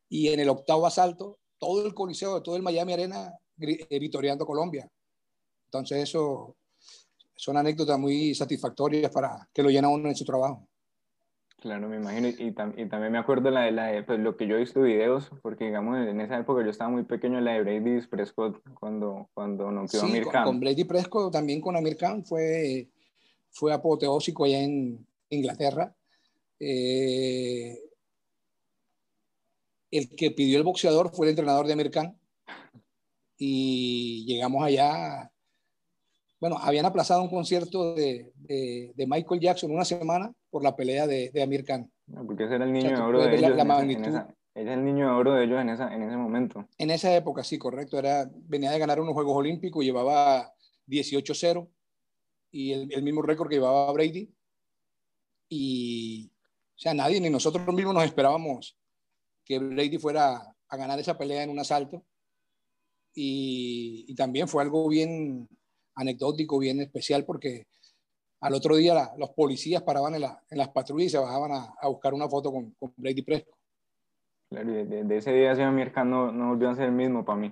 y 0.09 0.27
en 0.27 0.39
el 0.39 0.49
octavo 0.49 0.85
asalto, 0.85 1.39
todo 1.57 1.85
el 1.85 1.93
coliseo, 1.95 2.43
todo 2.43 2.55
el 2.55 2.61
Miami 2.61 2.93
Arena 2.93 3.33
vitoreando 3.57 4.43
a 4.43 4.47
Colombia. 4.47 4.89
Entonces 5.65 6.03
eso 6.03 6.55
son 7.35 7.57
anécdotas 7.57 7.99
muy 7.99 8.33
satisfactorias 8.33 9.11
para 9.11 9.47
que 9.53 9.61
lo 9.63 9.69
llena 9.69 9.89
uno 9.89 10.09
en 10.09 10.15
su 10.15 10.25
trabajo. 10.25 10.67
Claro, 11.59 11.89
me 11.89 11.97
imagino. 11.97 12.27
Y, 12.27 12.51
tam- 12.53 12.73
y 12.77 12.87
también 12.87 13.11
me 13.11 13.17
acuerdo 13.17 13.49
la 13.49 13.61
de, 13.61 13.71
la 13.71 13.87
de, 13.87 14.03
pues, 14.03 14.19
lo 14.19 14.37
que 14.37 14.47
yo 14.47 14.55
he 14.55 14.59
visto 14.59 14.81
videos, 14.81 15.29
porque 15.41 15.65
digamos 15.65 15.97
en 15.97 16.21
esa 16.21 16.37
época 16.37 16.63
yo 16.63 16.69
estaba 16.69 16.91
muy 16.91 17.03
pequeño, 17.03 17.41
la 17.41 17.53
de 17.53 17.61
Brady 17.63 18.05
Prescott, 18.07 18.61
cuando, 18.79 19.29
cuando 19.33 19.71
noqueó 19.71 20.01
a 20.01 20.05
Sí, 20.05 20.09
Amir 20.11 20.23
con, 20.23 20.31
Khan. 20.33 20.43
con 20.45 20.59
Brady 20.59 20.83
Prescott, 20.83 21.33
también 21.33 21.59
con 21.59 21.75
Amir 21.75 21.97
Khan, 21.97 22.23
fue, 22.23 22.87
fue 23.49 23.73
apoteósico 23.73 24.45
allá 24.45 24.61
en 24.61 25.05
Inglaterra. 25.29 25.95
Eh, 26.59 27.79
el 29.91 30.09
que 30.15 30.31
pidió 30.31 30.57
el 30.59 30.63
boxeador 30.63 31.09
fue 31.11 31.25
el 31.25 31.31
entrenador 31.31 31.65
de 31.65 31.73
Amir 31.73 31.89
Khan. 31.91 32.15
Y 33.37 34.25
llegamos 34.25 34.63
allá. 34.63 35.31
Bueno, 36.39 36.57
habían 36.59 36.85
aplazado 36.85 37.21
un 37.21 37.29
concierto 37.29 37.93
de, 37.95 38.31
de- 38.35 38.91
de 38.95 39.07
Michael 39.07 39.41
Jackson 39.41 39.71
una 39.71 39.85
semana 39.85 40.31
por 40.49 40.63
la 40.63 40.75
pelea 40.75 41.07
de, 41.07 41.29
de 41.31 41.41
Amir 41.43 41.63
Khan. 41.63 41.91
Porque 42.25 42.45
ese 42.45 42.55
era 42.55 42.65
el 42.65 42.71
niño 42.73 42.89
sea, 42.89 42.97
de 42.97 43.03
oro 43.03 43.19
de 43.19 43.25
la- 43.25 43.47
ellos. 43.47 43.57
la 43.57 43.81
en 43.81 44.05
esa- 44.05 44.27
el 44.55 44.83
niño 44.85 45.05
de 45.07 45.11
oro 45.13 45.33
de 45.33 45.43
ellos 45.43 45.61
en, 45.61 45.69
esa, 45.69 45.93
en 45.93 46.01
ese 46.03 46.17
momento. 46.17 46.67
En 46.79 46.89
esa 46.89 47.15
época, 47.15 47.43
sí, 47.43 47.57
correcto. 47.59 47.99
Era, 47.99 48.27
venía 48.33 48.71
de 48.71 48.79
ganar 48.79 48.99
unos 48.99 49.13
Juegos 49.13 49.35
Olímpicos, 49.37 49.83
llevaba 49.83 50.51
18-0 50.87 51.67
y 52.51 52.71
el, 52.73 52.91
el 52.91 53.03
mismo 53.03 53.21
récord 53.21 53.49
que 53.49 53.55
llevaba 53.55 53.91
Brady. 53.91 54.31
Y, 55.49 56.31
o 56.75 56.79
sea, 56.79 56.93
nadie, 56.93 57.21
ni 57.21 57.29
nosotros 57.29 57.65
mismos 57.73 57.93
nos 57.93 58.03
esperábamos 58.03 58.77
que 59.45 59.59
Brady 59.59 59.97
fuera 59.97 60.41
a 60.69 60.77
ganar 60.77 60.99
esa 60.99 61.17
pelea 61.17 61.43
en 61.43 61.49
un 61.51 61.59
asalto. 61.59 62.03
Y, 63.19 64.05
y 64.07 64.13
también 64.13 64.47
fue 64.47 64.61
algo 64.61 64.87
bien 64.87 65.47
anecdótico, 65.95 66.59
bien 66.59 66.79
especial, 66.81 67.25
porque 67.25 67.65
al 68.41 68.53
otro 68.53 68.75
día 68.75 68.93
la- 68.93 69.11
los 69.17 69.31
policías 69.31 69.81
paraban 69.81 70.13
en, 70.13 70.21
la- 70.21 70.39
en 70.51 70.59
las 70.59 70.69
patrullas 70.69 71.07
y 71.07 71.09
se 71.09 71.17
bajaban 71.17 71.51
a, 71.51 71.73
a 71.81 71.87
buscar 71.87 72.13
una 72.13 72.29
foto 72.29 72.51
con, 72.51 72.69
con 72.79 72.93
Brady 72.95 73.23
Prescott. 73.23 73.55
Claro, 74.51 74.69
y 74.71 74.75
de, 74.75 74.85
de- 74.85 75.03
de 75.03 75.17
ese 75.17 75.33
día 75.33 75.51
Amir 75.67 75.91
Khan 75.91 76.11
no, 76.11 76.31
no 76.31 76.49
volvió 76.49 76.69
a 76.69 76.75
ser 76.75 76.85
el 76.85 76.91
mismo 76.91 77.25
para 77.25 77.39
mí. 77.39 77.51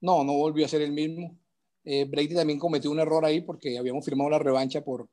No, 0.00 0.24
no 0.24 0.32
volvió 0.32 0.66
a 0.66 0.68
ser 0.68 0.82
el 0.82 0.90
mismo. 0.90 1.38
Eh, 1.84 2.04
Brady 2.04 2.34
también 2.34 2.58
cometió 2.58 2.90
un 2.90 2.98
error 2.98 3.24
ahí 3.24 3.42
porque 3.42 3.78
habíamos 3.78 4.04
firmado 4.04 4.28
la 4.30 4.40
revancha 4.40 4.82
por, 4.82 5.08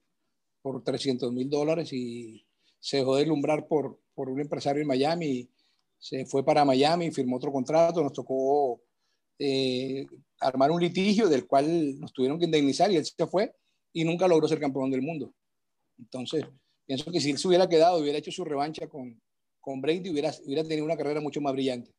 por 0.63 0.83
300 0.83 1.31
mil 1.31 1.47
dólares 1.51 1.93
y 1.93 2.43
se 2.79 2.97
dejó 2.97 3.15
deslumbrar 3.17 3.67
por, 3.67 3.99
por 4.15 4.27
un 4.29 4.39
empresario 4.41 4.81
en 4.81 4.87
Miami. 4.87 5.47
Se 5.99 6.25
fue 6.25 6.43
para 6.43 6.65
Miami, 6.65 7.11
firmó 7.11 7.37
otro 7.37 7.51
contrato, 7.51 8.01
nos 8.01 8.13
tocó 8.13 8.81
eh, 9.39 10.05
armar 10.39 10.71
un 10.71 10.81
litigio 10.81 11.27
del 11.27 11.47
cual 11.47 11.99
nos 11.99 12.13
tuvieron 12.13 12.37
que 12.37 12.45
indemnizar 12.45 12.91
y 12.91 12.97
él 12.97 13.05
se 13.05 13.27
fue 13.27 13.53
y 13.93 14.03
nunca 14.03 14.27
logró 14.27 14.47
ser 14.47 14.59
campeón 14.59 14.91
del 14.91 15.01
mundo. 15.01 15.33
Entonces, 15.97 16.45
pienso 16.85 17.11
que 17.11 17.19
si 17.19 17.31
él 17.31 17.37
se 17.37 17.47
hubiera 17.47 17.67
quedado, 17.67 17.99
hubiera 17.99 18.17
hecho 18.17 18.31
su 18.31 18.45
revancha 18.45 18.87
con, 18.87 19.19
con 19.59 19.81
Brady, 19.81 20.09
hubiera, 20.09 20.31
hubiera 20.45 20.63
tenido 20.63 20.85
una 20.85 20.97
carrera 20.97 21.21
mucho 21.21 21.41
más 21.41 21.53
brillante. 21.53 21.91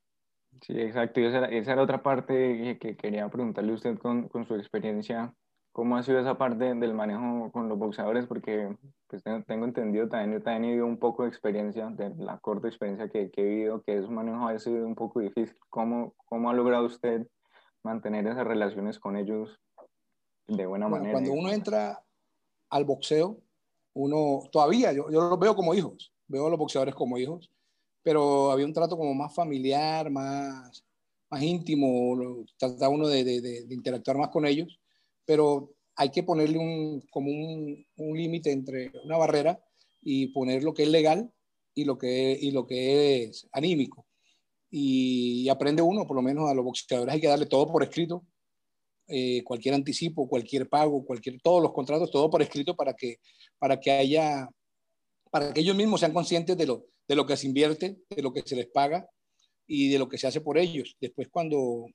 Sí, 0.62 0.74
exacto. 0.74 1.20
Y 1.20 1.26
esa 1.26 1.46
era, 1.46 1.82
otra 1.82 2.02
parte 2.02 2.34
que, 2.34 2.78
que 2.78 2.96
quería 2.96 3.28
preguntarle 3.28 3.72
a 3.72 3.74
usted 3.74 3.98
con, 3.98 4.28
con 4.28 4.46
su 4.46 4.54
experiencia. 4.56 5.34
¿Cómo 5.72 5.96
ha 5.96 6.02
sido 6.02 6.18
esa 6.18 6.36
parte 6.36 6.74
del 6.74 6.94
manejo 6.94 7.50
con 7.52 7.68
los 7.68 7.78
boxeadores? 7.78 8.26
Porque 8.26 8.76
pues, 9.06 9.22
tengo, 9.22 9.64
entendido 9.64 10.08
también, 10.08 10.32
yo 10.38 10.42
también 10.42 10.64
he 10.64 10.68
vivido 10.68 10.86
un 10.86 10.98
poco 10.98 11.22
de 11.22 11.28
experiencia, 11.28 11.88
de 11.90 12.14
la 12.16 12.38
corta 12.38 12.66
experiencia 12.68 13.08
que, 13.08 13.30
que 13.30 13.40
he 13.40 13.44
vivido, 13.44 13.82
que 13.82 13.96
ese 13.98 14.08
manejo 14.08 14.48
ha 14.48 14.58
sido 14.58 14.84
un 14.86 14.94
poco 14.96 15.20
difícil. 15.20 15.56
¿Cómo, 15.68 16.14
cómo 16.26 16.50
ha 16.50 16.54
logrado 16.54 16.86
usted 16.86 17.26
mantener 17.82 18.26
esas 18.26 18.46
relaciones 18.46 18.98
con 18.98 19.16
ellos 19.16 19.58
de 20.48 20.66
buena 20.66 20.88
Bueno, 20.88 21.04
manera? 21.04 21.12
cuando 21.18 21.32
uno 21.32 21.50
entra 21.50 22.02
al 22.68 22.84
boxeo, 22.84 23.38
uno 23.94 24.40
todavía, 24.50 24.92
yo, 24.92 25.08
yo 25.10 25.28
los 25.30 25.38
veo 25.38 25.54
como 25.54 25.74
hijos, 25.74 26.12
veo 26.26 26.46
a 26.46 26.50
los 26.50 26.58
boxeadores 26.58 26.94
como 26.94 27.16
hijos, 27.16 27.50
pero 28.02 28.50
había 28.50 28.66
un 28.66 28.72
trato 28.72 28.96
como 28.96 29.14
más 29.14 29.34
familiar, 29.34 30.10
más, 30.10 30.84
más 31.30 31.42
íntimo, 31.42 32.44
trataba 32.58 32.88
uno 32.88 33.06
de- 33.08 33.24
de- 33.24 33.40
de 33.66 33.74
interactuar 33.74 34.16
más 34.18 34.28
con 34.30 34.44
ellos, 34.46 34.78
pero 35.24 35.72
hay 35.96 36.10
que 36.10 36.22
ponerle 36.22 36.58
un, 36.58 37.02
como 37.10 37.30
un, 37.30 37.86
un 37.96 38.16
límite 38.16 38.52
entre 38.52 38.90
una 39.04 39.16
barrera 39.16 39.62
y 40.02 40.28
poner 40.28 40.62
lo 40.64 40.72
que 40.74 40.84
es 40.84 40.88
legal 40.88 41.30
y 41.74 41.84
lo 41.84 41.98
que, 41.98 42.38
y 42.40 42.50
lo 42.50 42.66
que 42.66 43.24
es 43.24 43.48
anímico. 43.52 44.06
Y, 44.70 45.48
aprende 45.48 45.82
uno, 45.82 46.06
por 46.06 46.16
lo 46.16 46.22
menos 46.22 46.48
a 46.48 46.54
los 46.54 46.64
boxeadores 46.64 47.14
hay 47.14 47.20
que 47.20 47.26
darle 47.26 47.46
todo 47.46 47.70
por 47.70 47.82
escrito, 47.82 48.24
eh, 49.08 49.42
cualquier 49.42 49.74
anticipo, 49.74 50.28
cualquier 50.28 50.68
pago, 50.68 51.04
cualquier, 51.04 51.40
todos 51.40 51.60
los 51.60 51.72
contratos, 51.72 52.10
todo 52.10 52.30
por 52.30 52.42
escrito 52.42 52.76
para 52.76 52.94
que, 52.94 53.16
para 53.58 53.80
que 53.80 53.90
haya, 53.90 54.48
para 55.30 55.52
que 55.52 55.60
ellos 55.60 55.76
mismos 55.76 56.00
sean 56.00 56.12
conscientes 56.12 56.56
de 56.56 56.66
lo, 56.66 56.86
de 57.08 57.16
lo 57.16 57.26
que 57.26 57.36
se 57.36 57.48
invierte, 57.48 57.98
de 58.08 58.22
lo 58.22 58.32
que 58.32 58.42
se 58.42 58.54
les 58.54 58.68
paga 58.68 59.08
y 59.66 59.88
de 59.88 59.98
lo 59.98 60.08
que 60.08 60.18
se 60.18 60.28
hace 60.28 60.40
por 60.40 60.56
ellos. 60.56 60.96
Después 61.00 61.28
cuando, 61.28 61.86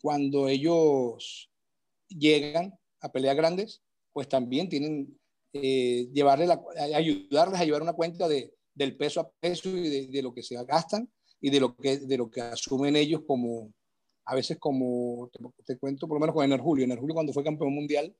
cuando 0.00 0.48
ellos 0.48 1.51
llegan 2.18 2.74
a 3.00 3.10
peleas 3.10 3.36
grandes, 3.36 3.82
pues 4.12 4.28
también 4.28 4.68
tienen 4.68 5.18
eh, 5.52 6.08
llevarle 6.12 6.48
ayudarles 6.94 7.60
a 7.60 7.64
llevar 7.64 7.82
una 7.82 7.92
cuenta 7.92 8.28
de, 8.28 8.54
del 8.74 8.96
peso 8.96 9.20
a 9.20 9.30
peso 9.40 9.68
y 9.70 10.08
de, 10.08 10.22
lo 10.22 10.32
que 10.32 10.42
se 10.42 10.62
gastan 10.64 11.10
y 11.40 11.50
de 11.50 11.60
lo 11.60 11.76
que, 11.76 11.98
de 11.98 12.16
lo 12.16 12.30
que 12.30 12.40
asumen 12.40 12.96
ellos 12.96 13.22
como, 13.26 13.72
a 14.24 14.34
veces 14.34 14.58
como, 14.58 15.30
te, 15.66 15.78
cuento 15.78 16.06
por 16.06 16.16
lo 16.16 16.20
menos 16.20 16.34
con 16.34 16.44
Ener 16.44 16.60
Julio. 16.60 16.84
Ener 16.84 16.98
Julio 16.98 17.14
cuando 17.14 17.32
fue 17.32 17.44
campeón 17.44 17.74
mundial, 17.74 18.14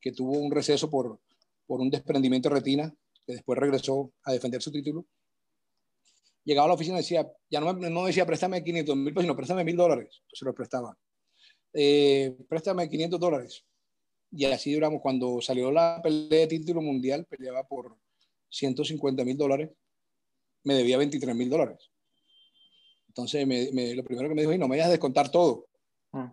que 0.00 0.12
tuvo 0.12 0.32
un 0.32 0.50
receso 0.50 0.90
por, 0.90 1.20
por 1.66 1.80
un 1.80 1.90
desprendimiento 1.90 2.48
de 2.48 2.54
retina, 2.56 2.94
que 3.24 3.34
después 3.34 3.58
regresó 3.58 4.12
a 4.24 4.32
defender 4.32 4.60
su 4.60 4.72
título, 4.72 5.06
llegaba 6.44 6.64
a 6.64 6.68
la 6.68 6.74
oficina 6.74 6.96
y 6.96 7.02
decía, 7.02 7.30
ya 7.48 7.60
no, 7.60 7.72
me, 7.74 7.90
no 7.90 8.06
decía 8.06 8.26
préstame 8.26 8.64
500 8.64 8.96
mil 8.96 9.14
pesos, 9.14 9.22
sino 9.22 9.36
préstame 9.36 9.64
mil 9.64 9.76
dólares. 9.76 10.22
Se 10.32 10.44
lo 10.44 10.54
prestaba. 10.54 10.96
Eh, 11.72 12.36
préstame 12.48 12.88
500 12.88 13.20
dólares. 13.20 13.64
Y 14.30 14.44
así 14.46 14.72
duramos. 14.72 15.00
Cuando 15.00 15.40
salió 15.40 15.70
la 15.70 16.00
pelea 16.02 16.40
de 16.40 16.46
título 16.46 16.80
mundial, 16.80 17.26
peleaba 17.26 17.66
por 17.66 17.96
150 18.48 19.24
mil 19.24 19.36
dólares, 19.36 19.70
me 20.64 20.74
debía 20.74 20.98
23 20.98 21.34
mil 21.34 21.50
dólares. 21.50 21.90
Entonces, 23.08 23.46
me, 23.46 23.70
me, 23.72 23.94
lo 23.94 24.04
primero 24.04 24.28
que 24.28 24.34
me 24.34 24.42
dijo, 24.42 24.52
y 24.52 24.58
no 24.58 24.68
me 24.68 24.76
vayas 24.76 24.88
a 24.88 24.92
descontar 24.92 25.30
todo. 25.30 25.66
Ah. 26.12 26.32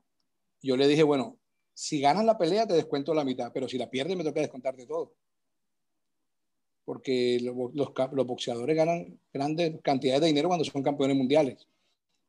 Yo 0.61 0.77
le 0.77 0.87
dije, 0.87 1.03
bueno, 1.03 1.37
si 1.73 1.99
ganas 1.99 2.25
la 2.25 2.37
pelea, 2.37 2.67
te 2.67 2.73
descuento 2.73 3.13
la 3.13 3.25
mitad, 3.25 3.51
pero 3.53 3.67
si 3.67 3.77
la 3.77 3.89
pierdes, 3.89 4.15
me 4.15 4.23
toca 4.23 4.41
descontarte 4.41 4.85
todo. 4.85 5.13
Porque 6.85 7.39
los, 7.41 7.55
los, 7.73 7.91
los 8.11 8.25
boxeadores 8.25 8.75
ganan 8.75 9.19
grandes 9.33 9.79
cantidades 9.81 10.21
de 10.21 10.27
dinero 10.27 10.47
cuando 10.47 10.65
son 10.65 10.83
campeones 10.83 11.17
mundiales. 11.17 11.67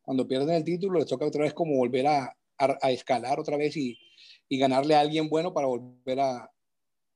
Cuando 0.03 0.27
pierden 0.27 0.57
el 0.57 0.65
título, 0.65 0.99
les 0.99 1.09
toca 1.09 1.27
otra 1.27 1.43
vez 1.43 1.55
como 1.55 1.77
volver 1.77 2.07
a, 2.07 2.37
a, 2.61 2.79
a 2.83 2.91
escalar 2.91 3.41
otra 3.41 3.57
vez 3.57 3.77
y, 3.77 3.99
y, 4.49 4.59
ganarle 4.59 4.95
a 4.95 5.01
alguien 5.01 5.29
bueno 5.29 5.53
para 5.53 5.67
volver 5.67 6.21
a, 6.21 6.37
a 6.45 6.51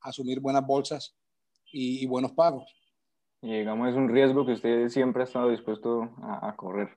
asumir 0.01 0.39
buenas 0.39 0.65
bolsas 0.65 1.15
y, 1.71 2.03
y, 2.03 2.07
buenos 2.07 2.31
pagos. 2.33 2.65
Y 3.41 3.59
digamos, 3.59 3.89
es 3.89 3.95
un 3.95 4.09
riesgo 4.09 4.45
que 4.45 4.53
usted 4.53 4.89
siempre 4.89 5.21
ha 5.21 5.25
estado 5.25 5.49
dispuesto 5.49 6.09
a, 6.21 6.49
a 6.49 6.55
correr. 6.55 6.89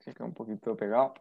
Se 0.00 0.12
queda 0.12 0.24
un 0.24 0.34
poquito 0.34 0.76
pegado. 0.76 1.14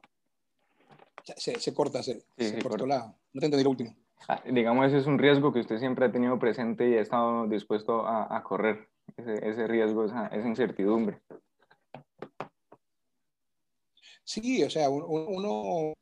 Se, 1.36 1.60
se 1.60 1.74
corta, 1.74 2.02
se, 2.02 2.22
sí, 2.22 2.26
se 2.38 2.54
cortó 2.62 2.80
corta. 2.80 2.88
la... 2.88 3.16
No 3.34 3.40
te 3.40 3.46
entendí 3.46 3.64
lo 3.64 3.70
último. 3.70 3.96
Ah, 4.28 4.42
digamos, 4.46 4.88
ese 4.88 4.98
es 4.98 5.06
un 5.06 5.20
riesgo 5.20 5.54
que 5.54 5.60
usted 5.60 5.78
siempre 5.78 6.06
ha 6.06 6.12
tenido 6.12 6.40
presente 6.40 6.90
y 6.90 6.96
ha 6.96 7.02
estado 7.02 7.48
dispuesto 7.48 8.06
a, 8.06 8.36
a 8.36 8.44
correr. 8.44 8.89
Ese, 9.18 9.68
riesgo, 9.68 10.06
esa, 10.06 10.28
esa 10.28 10.48
incertidumbre. 10.48 11.22
Sí, 14.24 14.64
o 14.64 14.70
sea, 14.70 14.90
uno, 14.90 15.94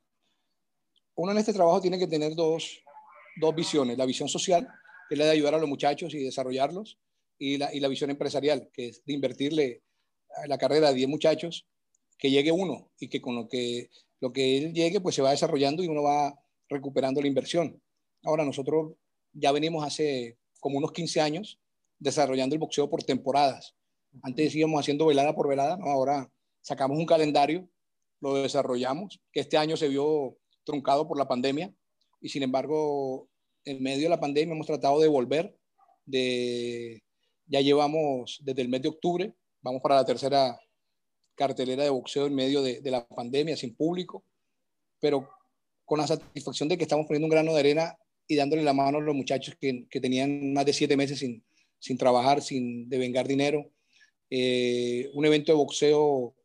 uno 1.16 1.32
en 1.32 1.38
este 1.38 1.54
trabajo 1.54 1.82
tiene 1.82 1.98
que 1.98 2.08
tener 2.08 2.36
dos, 2.36 2.84
dos 3.40 3.56
visiones. 3.56 3.98
La 3.98 4.06
visión 4.06 4.30
social, 4.30 4.68
que 5.08 5.16
es 5.16 5.20
la 5.20 5.26
de 5.26 5.32
ayudar 5.32 5.56
a 5.56 5.60
los 5.60 5.70
muchachos 5.70 6.14
y 6.14 6.24
desarrollarlos, 6.24 7.00
y 7.40 7.58
la, 7.58 7.74
y 7.74 7.80
la 7.80 7.88
visión 7.88 8.10
empresarial, 8.10 8.70
que 8.74 8.90
es 8.90 9.06
de 9.06 9.14
invertirle 9.14 9.84
la 10.48 10.58
carrera 10.58 10.90
de 10.90 10.96
10 10.96 11.10
muchachos, 11.10 11.68
que 12.18 12.32
llegue 12.32 12.52
uno 12.52 12.92
y 13.00 13.10
que 13.10 13.22
con 13.22 13.36
lo 13.36 13.48
que, 13.48 13.90
lo 14.20 14.32
que 14.34 14.58
él 14.58 14.74
llegue, 14.74 15.02
pues 15.02 15.16
se 15.16 15.22
va 15.22 15.32
desarrollando 15.32 15.84
y 15.84 15.88
uno 15.88 16.04
va 16.04 16.40
recuperando 16.70 17.22
la 17.22 17.28
inversión. 17.28 17.82
Ahora, 18.24 18.44
nosotros 18.44 18.94
ya 19.34 19.52
venimos 19.52 19.86
hace 19.86 20.38
como 20.60 20.78
unos 20.78 20.92
15 20.92 21.22
años 21.22 21.60
desarrollando 22.00 22.56
el 22.56 22.60
boxeo 22.60 22.90
por 22.90 23.04
temporadas. 23.04 23.76
Antes 24.24 24.56
íbamos 24.56 24.80
haciendo 24.80 25.06
velada 25.06 25.36
por 25.36 25.48
velada, 25.48 25.78
¿no? 25.78 25.86
ahora 25.88 26.30
sacamos 26.62 26.98
un 26.98 27.06
calendario, 27.06 27.70
lo 28.20 28.36
desarrollamos, 28.36 29.22
que 29.32 29.42
este 29.42 29.58
año 29.58 29.78
se 29.78 29.88
vio 29.88 30.38
truncado 30.64 31.08
por 31.08 31.18
la 31.18 31.28
pandemia 31.28 31.74
y 32.20 32.30
sin 32.30 32.44
embargo, 32.44 33.30
en 33.64 33.82
medio 33.82 34.04
de 34.04 34.10
la 34.10 34.20
pandemia 34.20 34.54
hemos 34.54 34.68
tratado 34.68 35.00
de 35.00 35.08
volver, 35.08 35.56
de, 36.06 37.04
ya 37.46 37.62
llevamos 37.62 38.40
desde 38.44 38.62
el 38.62 38.70
mes 38.70 38.82
de 38.82 38.90
octubre, 38.90 39.34
vamos 39.62 39.82
para 39.82 39.96
la 39.96 40.06
tercera 40.06 40.60
cartelera 41.36 41.84
de 41.84 41.90
boxeo 41.90 42.26
en 42.26 42.36
medio 42.36 42.62
de, 42.62 42.82
de 42.82 42.92
la 42.92 43.08
pandemia, 43.08 43.56
sin 43.56 43.76
público, 43.76 44.24
pero 45.00 45.30
con 45.86 46.00
la 46.00 46.08
satisfacción 46.08 46.68
de 46.68 46.78
que 46.78 46.84
estamos 46.84 47.06
poniendo 47.06 47.28
un 47.28 47.32
grano 47.32 47.54
de 47.54 47.60
arena 47.60 47.98
y 48.28 48.36
dándole 48.36 48.64
la 48.64 48.74
mano 48.74 48.98
a 48.98 49.02
los 49.02 49.16
muchachos 49.16 49.56
que, 49.60 49.88
que 49.90 50.02
tenían 50.02 50.54
más 50.54 50.66
de 50.66 50.74
siete 50.74 50.98
meses 50.98 51.20
sin, 51.20 51.46
sin 51.80 51.98
trabajar, 51.98 52.42
sin 52.42 52.90
devengar 52.90 53.28
dinero. 53.28 53.72
Eh, 54.30 55.10
un 55.14 55.26
evento 55.26 55.52
de 55.52 55.58
boxeo 55.58 56.36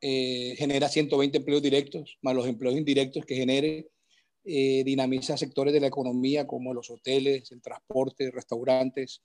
eh, 0.00 0.54
genera 0.56 0.88
120 0.88 1.38
empleos 1.38 1.62
directos, 1.62 2.18
más 2.22 2.34
los 2.34 2.46
empleos 2.46 2.76
indirectos 2.76 3.24
que 3.24 3.36
genere, 3.36 3.90
eh, 4.44 4.82
dinamiza 4.84 5.36
sectores 5.36 5.72
de 5.72 5.80
la 5.80 5.86
economía 5.86 6.46
como 6.46 6.74
los 6.74 6.90
hoteles, 6.90 7.50
el 7.52 7.62
transporte, 7.62 8.30
restaurantes, 8.30 9.22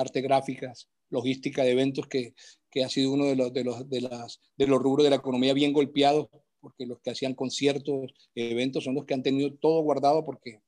arte 0.00 0.22
gráficas, 0.22 0.88
logística 1.10 1.62
de 1.62 1.72
eventos, 1.72 2.06
que, 2.06 2.34
que 2.70 2.82
ha 2.82 2.88
sido 2.88 3.12
uno 3.12 3.26
de 3.26 3.36
los, 3.36 3.52
de, 3.52 3.62
los, 3.62 3.88
de, 3.90 4.00
las, 4.00 4.40
de 4.56 4.66
los 4.66 4.80
rubros 4.80 5.04
de 5.04 5.10
la 5.10 5.16
economía 5.16 5.52
bien 5.52 5.74
golpeados, 5.74 6.28
porque 6.60 6.86
los 6.86 6.98
que 7.00 7.10
hacían 7.10 7.34
conciertos, 7.34 8.14
eventos, 8.34 8.84
son 8.84 8.94
los 8.94 9.04
que 9.04 9.12
han 9.12 9.22
tenido 9.22 9.52
todo 9.52 9.82
guardado 9.82 10.24
porque 10.24 10.62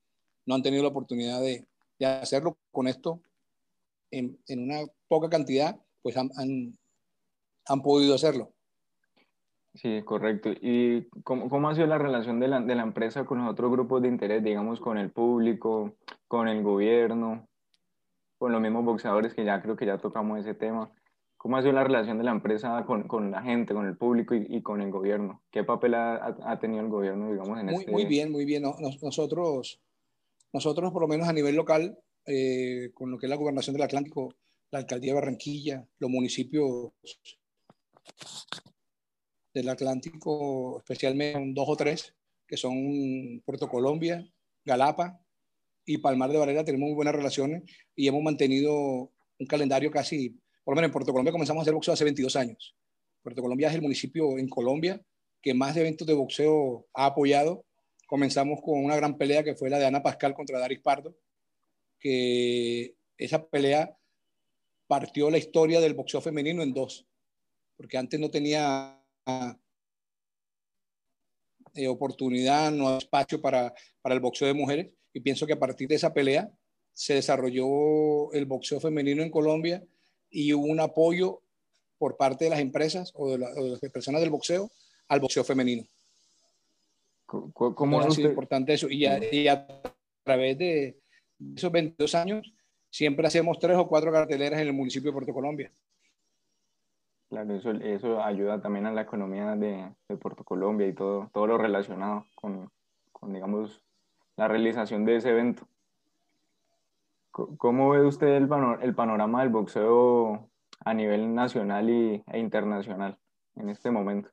no 0.45 0.55
han 0.55 0.63
tenido 0.63 0.83
la 0.83 0.91
oportunidad 0.91 1.41
de, 1.41 1.67
de 1.99 2.07
hacerlo. 2.07 2.59
Con 2.71 2.87
esto 2.87 3.23
en, 4.11 4.39
en 4.49 4.65
una 4.65 4.81
poca 5.09 5.29
cantidad, 5.29 5.77
pues 6.03 6.17
han, 6.17 6.31
han, 6.37 6.79
han, 7.67 7.83
podido 7.83 8.15
hacerlo. 8.15 8.53
Sí, 9.75 10.03
correcto. 10.05 10.51
¿Y 10.61 11.09
cómo, 11.23 11.49
cómo 11.49 11.69
ha 11.69 11.75
sido 11.75 11.87
la 11.87 11.99
relación 11.99 12.41
de 12.41 12.49
la, 12.49 12.61
de 12.61 12.75
la, 12.75 12.83
empresa 12.83 13.25
con 13.25 13.39
los 13.39 13.51
otros 13.51 13.71
grupos 13.71 14.03
de 14.03 14.09
interés, 14.09 14.43
digamos, 14.43 14.81
con 14.81 14.99
el 14.99 15.11
público, 15.11 15.95
con 16.27 16.49
el 16.49 16.63
gobierno, 16.63 17.47
con 18.39 18.53
los 18.53 18.61
mismos 18.61 18.85
boxeadores, 18.85 19.35
que 19.35 19.45
ya 19.45 19.61
creo 19.63 19.77
que 19.77 19.87
ya 19.87 19.99
tocamos 19.99 20.41
ese 20.41 20.55
tema? 20.55 20.91
¿Cómo 21.37 21.57
ha 21.57 21.61
sido 21.61 21.73
la 21.73 21.85
relación 21.85 22.19
de 22.19 22.25
la 22.25 22.33
empresa 22.33 22.85
con, 22.85 23.07
con 23.07 23.31
la 23.31 23.43
gente, 23.43 23.73
con 23.73 23.87
el 23.87 23.97
público 23.97 24.35
y, 24.35 24.45
y, 24.49 24.63
con 24.63 24.81
el 24.81 24.91
gobierno? 24.91 25.41
¿Qué 25.53 25.63
papel 25.63 25.95
ha, 25.95 26.37
ha, 26.43 26.59
tenido 26.59 26.83
el 26.83 26.89
gobierno, 26.89 27.31
digamos, 27.31 27.61
en 27.61 27.67
muy, 27.67 27.75
este...? 27.77 27.93
Muy 27.93 28.07
bien, 28.07 28.33
muy 28.33 28.45
bien. 28.45 28.65
Nosotros, 29.03 29.81
nosotros, 30.53 30.93
por 30.93 31.03
lo 31.03 31.07
menos 31.07 31.29
a 31.29 31.33
nivel 31.33 31.55
local, 31.55 31.97
eh, 32.31 32.91
con 32.93 33.11
lo 33.11 33.19
que 33.19 33.25
es 33.25 33.31
la 33.31 33.37
gobernación 33.37 33.75
del 33.75 33.85
Atlántico, 33.85 34.35
la 34.71 34.81
alcaldía 34.81 35.13
de 35.13 35.21
Barranquilla, 35.21 35.89
los 35.99 36.11
municipios 36.11 36.93
del 39.55 39.69
Atlántico, 39.71 40.79
especialmente 40.79 41.53
dos 41.55 41.69
o 41.69 41.77
tres, 41.77 42.15
que 42.47 42.59
son 42.59 43.43
Puerto 43.47 43.67
Colombia, 43.67 44.31
Galapa 44.63 45.19
y 45.87 45.99
Palmar 45.99 46.31
de 46.31 46.39
Varela, 46.39 46.65
tenemos 46.65 46.89
muy 46.89 46.95
buenas 46.95 47.15
relaciones 47.15 47.63
y 47.97 48.09
hemos 48.09 48.23
mantenido 48.23 49.11
un 49.39 49.47
calendario 49.47 49.91
casi, 49.91 50.39
por 50.65 50.75
lo 50.75 50.77
menos 50.77 50.89
en 50.89 50.93
Puerto 50.93 51.13
Colombia 51.13 51.33
comenzamos 51.33 51.63
a 51.63 51.63
hacer 51.63 51.75
boxeo 51.75 51.95
hace 51.95 52.05
22 52.05 52.37
años. 52.37 52.77
Puerto 53.23 53.41
Colombia 53.41 53.69
es 53.69 53.75
el 53.75 53.83
municipio 53.83 54.37
en 54.39 54.49
Colombia 54.49 55.01
que 55.41 55.55
más 55.55 55.75
eventos 55.79 56.07
de 56.07 56.13
boxeo 56.13 56.87
ha 56.93 57.07
apoyado. 57.07 57.65
Comenzamos 58.07 58.61
con 58.63 58.85
una 58.85 58.97
gran 58.97 59.17
pelea 59.17 59.43
que 59.43 59.55
fue 59.55 59.71
la 59.71 59.79
de 59.79 59.87
Ana 59.87 60.03
Pascal 60.03 60.35
contra 60.35 60.59
Daris 60.59 60.81
Pardo, 60.81 61.17
que 61.99 62.95
esa 63.17 63.47
pelea 63.47 63.97
partió 64.87 65.31
la 65.31 65.39
historia 65.39 65.81
del 65.81 65.95
boxeo 65.95 66.21
femenino 66.21 66.63
en 66.63 66.73
dos, 66.73 67.07
porque 67.77 67.99
antes 67.99 68.19
no 68.19 68.31
tenía 68.31 69.01
eh, 71.75 71.89
oportunidad, 71.89 72.71
no 72.71 72.89
había 72.89 72.99
espacio 72.99 73.41
para, 73.41 73.75
para 74.01 74.15
el 74.15 74.21
boxeo 74.21 74.49
de 74.49 74.55
mujeres, 74.55 74.93
y 75.13 75.21
pienso 75.21 75.47
que 75.47 75.53
a 75.53 75.59
partir 75.59 75.89
de 75.89 75.97
esa 75.97 76.15
pelea 76.15 76.51
se 76.93 77.15
desarrolló 77.15 78.33
el 78.33 78.47
boxeo 78.47 78.81
femenino 78.81 79.23
en 79.23 79.31
Colombia 79.31 79.85
y 80.31 80.53
hubo 80.53 80.67
un 80.67 80.81
apoyo 80.81 81.43
por 81.99 82.17
parte 82.17 82.45
de 82.45 82.51
las 82.51 82.61
empresas 82.61 83.13
o 83.15 83.31
de, 83.31 83.39
la, 83.39 83.51
o 83.51 83.65
de 83.65 83.71
las 83.71 83.81
personas 83.93 84.21
del 84.21 84.31
boxeo 84.31 84.71
al 85.09 85.21
boxeo 85.21 85.45
femenino. 85.45 85.85
¿Cómo 87.27 88.03
es 88.07 88.19
importante 88.19 88.73
eso? 88.73 88.89
Y 88.89 89.05
a, 89.05 89.33
y 89.33 89.49
a 89.49 89.67
través 90.25 90.57
de, 90.57 90.99
esos 91.57 91.73
22 91.73 92.15
años, 92.15 92.53
siempre 92.91 93.27
hacemos 93.27 93.59
tres 93.59 93.77
o 93.77 93.87
cuatro 93.87 94.13
carteleras 94.13 94.61
en 94.61 94.69
el 94.69 94.73
municipio 94.73 95.11
de 95.11 95.15
Puerto 95.15 95.33
Colombia. 95.33 95.71
Claro, 97.29 97.55
eso, 97.55 97.73
eso 97.73 98.23
ayuda 98.23 98.61
también 98.61 98.87
a 98.87 98.93
la 98.93 99.03
economía 99.03 99.55
de, 99.55 99.93
de 100.09 100.17
Puerto 100.17 100.45
Colombia 100.45 100.87
y 100.87 100.95
todo, 100.95 101.31
todo 101.33 101.47
lo 101.47 101.59
relacionado 101.59 102.25
con, 102.35 102.71
con, 103.13 103.35
digamos, 103.35 103.83
la 104.37 104.49
realización 104.49 105.05
de 105.05 105.17
ese 105.17 105.31
evento. 105.31 105.69
¿Cómo 107.31 107.91
ve 107.91 108.05
usted 108.05 108.29
el, 108.29 108.49
el 108.83 108.95
panorama 108.95 109.43
del 109.43 109.51
boxeo 109.51 110.49
a 110.85 110.95
nivel 110.95 111.35
nacional 111.35 111.89
y, 111.91 112.25
e 112.27 112.39
internacional 112.39 113.19
en 113.57 113.69
este 113.69 113.91
momento? 113.91 114.31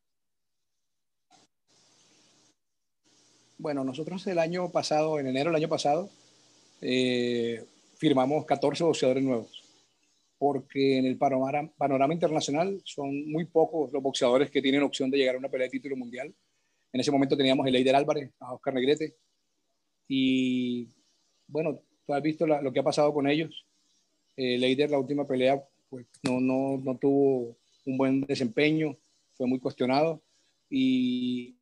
Bueno, 3.57 3.83
nosotros 3.83 4.25
el 4.27 4.39
año 4.39 4.71
pasado, 4.71 5.19
en 5.19 5.27
enero 5.27 5.49
del 5.49 5.57
año 5.57 5.69
pasado, 5.69 6.09
eh, 6.81 7.63
firmamos 7.97 8.45
14 8.45 8.83
boxeadores 8.83 9.23
nuevos, 9.23 9.63
porque 10.38 10.97
en 10.97 11.05
el 11.05 11.17
panorama, 11.17 11.71
panorama, 11.77 12.13
internacional 12.13 12.81
son 12.83 13.31
muy 13.31 13.45
pocos 13.45 13.91
los 13.91 14.03
boxeadores 14.03 14.51
que 14.51 14.61
tienen 14.61 14.83
opción 14.83 15.09
de 15.09 15.17
llegar 15.17 15.35
a 15.35 15.39
una 15.39 15.49
pelea 15.49 15.65
de 15.65 15.71
título 15.71 15.95
mundial. 15.95 16.33
En 16.91 16.99
ese 16.99 17.11
momento 17.11 17.38
teníamos 17.38 17.65
a 17.65 17.69
Leider 17.69 17.95
Álvarez, 17.95 18.31
a 18.39 18.53
Oscar 18.53 18.73
Negrete, 18.73 19.15
y 20.07 20.88
bueno, 21.47 21.79
tú 22.05 22.13
has 22.13 22.21
visto 22.21 22.45
la, 22.45 22.61
lo 22.61 22.71
que 22.71 22.79
ha 22.79 22.83
pasado 22.83 23.13
con 23.13 23.27
ellos. 23.27 23.65
Eh, 24.38 24.57
Leider, 24.57 24.91
la 24.91 24.99
última 24.99 25.25
pelea, 25.25 25.63
pues 25.89 26.05
no, 26.23 26.39
no, 26.39 26.77
no 26.77 26.97
tuvo 26.97 27.57
un 27.85 27.97
buen 27.97 28.21
desempeño, 28.21 28.97
fue 29.33 29.47
muy 29.47 29.59
cuestionado, 29.59 30.21
y, 30.69 31.55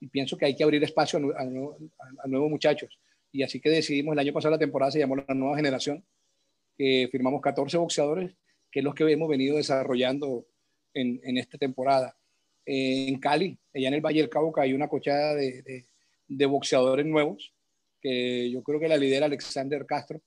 y 0.00 0.06
pienso 0.08 0.36
que 0.36 0.46
hay 0.46 0.56
que 0.56 0.64
abrir 0.64 0.82
espacio 0.84 1.18
a, 1.18 1.40
a, 1.40 1.44
a 1.44 2.28
nuevos 2.28 2.50
muchachos 2.50 2.98
y 3.36 3.42
así 3.42 3.60
que 3.60 3.68
decidimos, 3.68 4.14
el 4.14 4.18
año 4.18 4.32
pasado 4.32 4.52
la 4.52 4.58
temporada 4.58 4.90
se 4.90 4.98
llamó 4.98 5.14
La 5.14 5.34
Nueva 5.34 5.56
Generación, 5.56 6.02
que 6.74 7.06
firmamos 7.12 7.42
14 7.42 7.76
boxeadores, 7.76 8.34
que 8.70 8.80
es 8.80 8.84
los 8.84 8.94
que 8.94 9.04
hemos 9.12 9.28
venido 9.28 9.58
desarrollando 9.58 10.46
en, 10.94 11.20
en 11.22 11.36
esta 11.36 11.58
temporada. 11.58 12.16
Eh, 12.64 13.08
en 13.08 13.20
Cali, 13.20 13.58
allá 13.74 13.88
en 13.88 13.94
el 13.94 14.00
Valle 14.00 14.20
del 14.20 14.30
Cauca, 14.30 14.62
hay 14.62 14.72
una 14.72 14.88
cochada 14.88 15.34
de, 15.34 15.60
de, 15.62 15.86
de, 16.28 16.46
boxeadores 16.46 17.04
nuevos, 17.04 17.52
que 18.00 18.50
yo 18.50 18.62
creo 18.62 18.80
que 18.80 18.88
la 18.88 18.96
lidera 18.96 19.26
Alexander 19.26 19.84
Castro, 19.84 20.22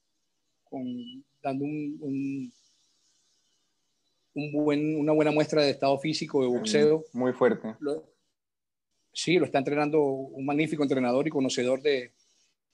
con, 0.63 0.85
dando 1.41 1.65
un, 1.65 1.97
un, 2.01 2.53
un 4.35 4.51
buen, 4.51 4.99
una 4.99 5.13
buena 5.13 5.31
muestra 5.31 5.63
de 5.63 5.71
estado 5.71 5.97
físico, 5.97 6.43
de 6.43 6.47
boxeo. 6.47 7.05
Muy 7.13 7.33
fuerte. 7.33 7.75
Lo, 7.79 8.03
sí, 9.11 9.39
lo 9.39 9.45
está 9.45 9.57
entrenando 9.57 9.99
un 10.03 10.45
magnífico 10.45 10.83
entrenador 10.83 11.27
y 11.27 11.31
conocedor 11.31 11.81
de, 11.81 12.13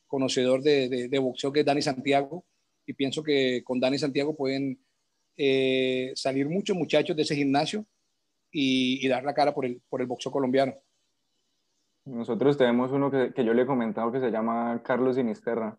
conocedor 0.07 0.61
de, 0.61 0.89
de, 0.89 1.07
de, 1.09 1.19
boxeo 1.19 1.51
que 1.51 1.61
es 1.61 1.65
Dani 1.65 1.81
Santiago 1.81 2.45
y 2.85 2.93
pienso 2.93 3.23
que 3.23 3.63
con 3.63 3.79
Dani 3.79 3.97
Santiago 3.97 4.35
pueden 4.35 4.79
eh, 5.37 6.11
salir 6.15 6.47
muchos 6.47 6.77
muchachos 6.77 7.15
de 7.15 7.23
ese 7.23 7.35
gimnasio 7.35 7.85
y, 8.51 9.05
y, 9.05 9.09
dar 9.09 9.23
la 9.23 9.33
cara 9.33 9.53
por 9.53 9.65
el, 9.65 9.81
por 9.89 10.01
el 10.01 10.07
boxeo 10.07 10.31
colombiano. 10.31 10.73
Nosotros 12.05 12.57
tenemos 12.57 12.91
uno 12.91 13.11
que, 13.11 13.33
que 13.33 13.43
yo 13.43 13.53
le 13.53 13.63
he 13.63 13.65
comentado 13.65 14.11
que 14.11 14.19
se 14.19 14.31
llama 14.31 14.81
Carlos 14.83 15.15
Sinisterra. 15.15 15.77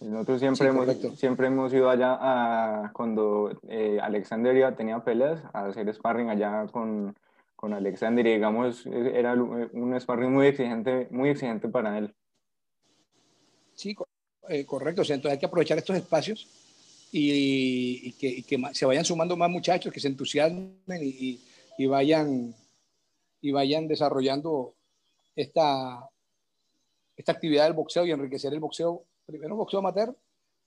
Nosotros 0.00 0.40
siempre, 0.40 0.70
sí, 0.70 0.76
hemos, 0.76 1.18
siempre 1.18 1.46
hemos 1.48 1.74
ido 1.74 1.90
allá 1.90 2.16
a, 2.18 2.92
cuando 2.92 3.60
eh, 3.68 3.98
Alexander 4.00 4.74
tenía 4.74 5.04
peleas 5.04 5.42
a 5.52 5.66
hacer 5.66 5.92
sparring 5.92 6.30
allá 6.30 6.66
con, 6.72 7.14
con 7.54 7.74
Alexander 7.74 8.26
y 8.26 8.34
digamos 8.34 8.86
era 8.86 9.34
un 9.34 10.00
sparring 10.00 10.32
muy 10.32 10.46
exigente, 10.46 11.06
muy 11.10 11.28
exigente 11.28 11.68
para 11.68 11.98
él. 11.98 12.14
Sí, 13.80 13.96
eh, 14.50 14.66
correcto. 14.66 15.00
O 15.00 15.04
entonces 15.04 15.32
hay 15.32 15.38
que 15.38 15.46
aprovechar 15.46 15.78
estos 15.78 15.96
espacios 15.96 16.46
y, 17.10 18.12
que, 18.12 18.44
se 18.74 18.84
vayan 18.84 19.06
sumando 19.06 19.38
más 19.38 19.48
muchachos, 19.48 19.90
que 19.90 20.00
se 20.00 20.08
entusiasmen 20.08 21.00
y, 21.00 21.40
vayan 21.86 22.54
y 23.40 23.52
vayan 23.52 23.88
desarrollando 23.88 24.74
esta, 25.34 26.06
esta 27.16 27.32
actividad 27.32 27.64
del 27.64 27.72
boxeo 27.72 28.04
y 28.04 28.10
enriquecer 28.10 28.52
el 28.52 28.60
boxeo, 28.60 29.06
primero 29.24 29.56
boxeo 29.56 29.78
amateur, 29.78 30.14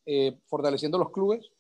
eh, 0.08 0.36
fortaleciendo 0.48 0.98
los 0.98 1.12
clubes 1.12 1.52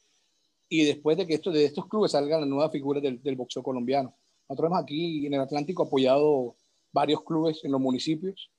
y 0.67 0.85
después 0.85 1.17
de 1.17 1.27
que 1.27 1.35
esto, 1.35 1.51
de 1.51 1.65
estos 1.65 1.87
clubes 1.87 2.13
salgan 2.13 2.39
las 2.39 2.49
nuevas 2.49 2.71
figuras 2.71 3.03
del, 3.03 3.21
del 3.21 3.35
boxeo 3.35 3.61
colombiano. 3.61 4.15
Nosotros 4.49 4.71
hemos 4.71 4.81
aquí 4.81 5.27
en 5.27 5.35
el 5.35 5.41
Atlántico 5.41 5.83
apoyado 5.83 6.55
varios 6.91 7.23
clubes 7.23 7.63
en 7.63 7.71
los 7.71 7.79
municipios. 7.79 8.49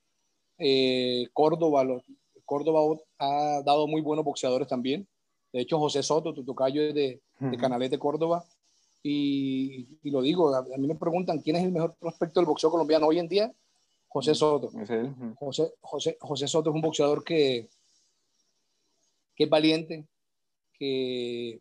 Eh, 0.58 1.26
Córdoba, 1.32 1.82
los, 1.82 2.04
Córdoba 2.44 2.80
ha 3.18 3.62
dado 3.64 3.86
muy 3.86 4.00
buenos 4.00 4.24
boxeadores 4.24 4.68
también. 4.68 5.06
De 5.52 5.60
hecho, 5.60 5.78
José 5.78 6.02
Soto, 6.02 6.34
tu 6.34 6.44
tocayo 6.44 6.92
de, 6.92 7.20
de 7.38 7.56
Canalete, 7.56 7.98
Córdoba. 7.98 8.44
Y, 9.02 9.86
y, 10.02 10.10
lo 10.10 10.22
digo, 10.22 10.54
a, 10.54 10.62
mí 10.78 10.88
me 10.88 10.94
preguntan 10.94 11.40
quién 11.40 11.56
es 11.56 11.64
el 11.64 11.72
mejor 11.72 11.94
prospecto 11.94 12.40
del 12.40 12.46
boxeo 12.46 12.70
colombiano 12.70 13.06
hoy 13.06 13.18
en 13.18 13.28
día. 13.28 13.52
José 14.08 14.34
Soto. 14.34 14.70
José, 15.38 15.74
José, 15.80 16.16
José 16.20 16.48
Soto 16.48 16.70
es 16.70 16.74
un 16.74 16.80
boxeador 16.80 17.22
que, 17.22 17.68
que 19.34 19.44
es 19.44 19.50
valiente, 19.50 20.06
que 20.78 21.60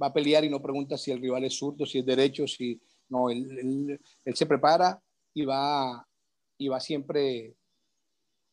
va 0.00 0.08
a 0.08 0.12
pelear 0.12 0.44
y 0.44 0.50
no 0.50 0.60
pregunta 0.60 0.98
si 0.98 1.10
el 1.10 1.20
rival 1.20 1.44
es 1.44 1.56
zurdo, 1.56 1.86
si 1.86 1.98
es 1.98 2.06
derecho, 2.06 2.46
si 2.46 2.80
no, 3.08 3.30
él, 3.30 3.98
él, 4.24 4.36
se 4.36 4.46
prepara 4.46 5.00
y 5.32 5.44
va, 5.44 6.06
y 6.58 6.68
va 6.68 6.80
siempre 6.80 7.54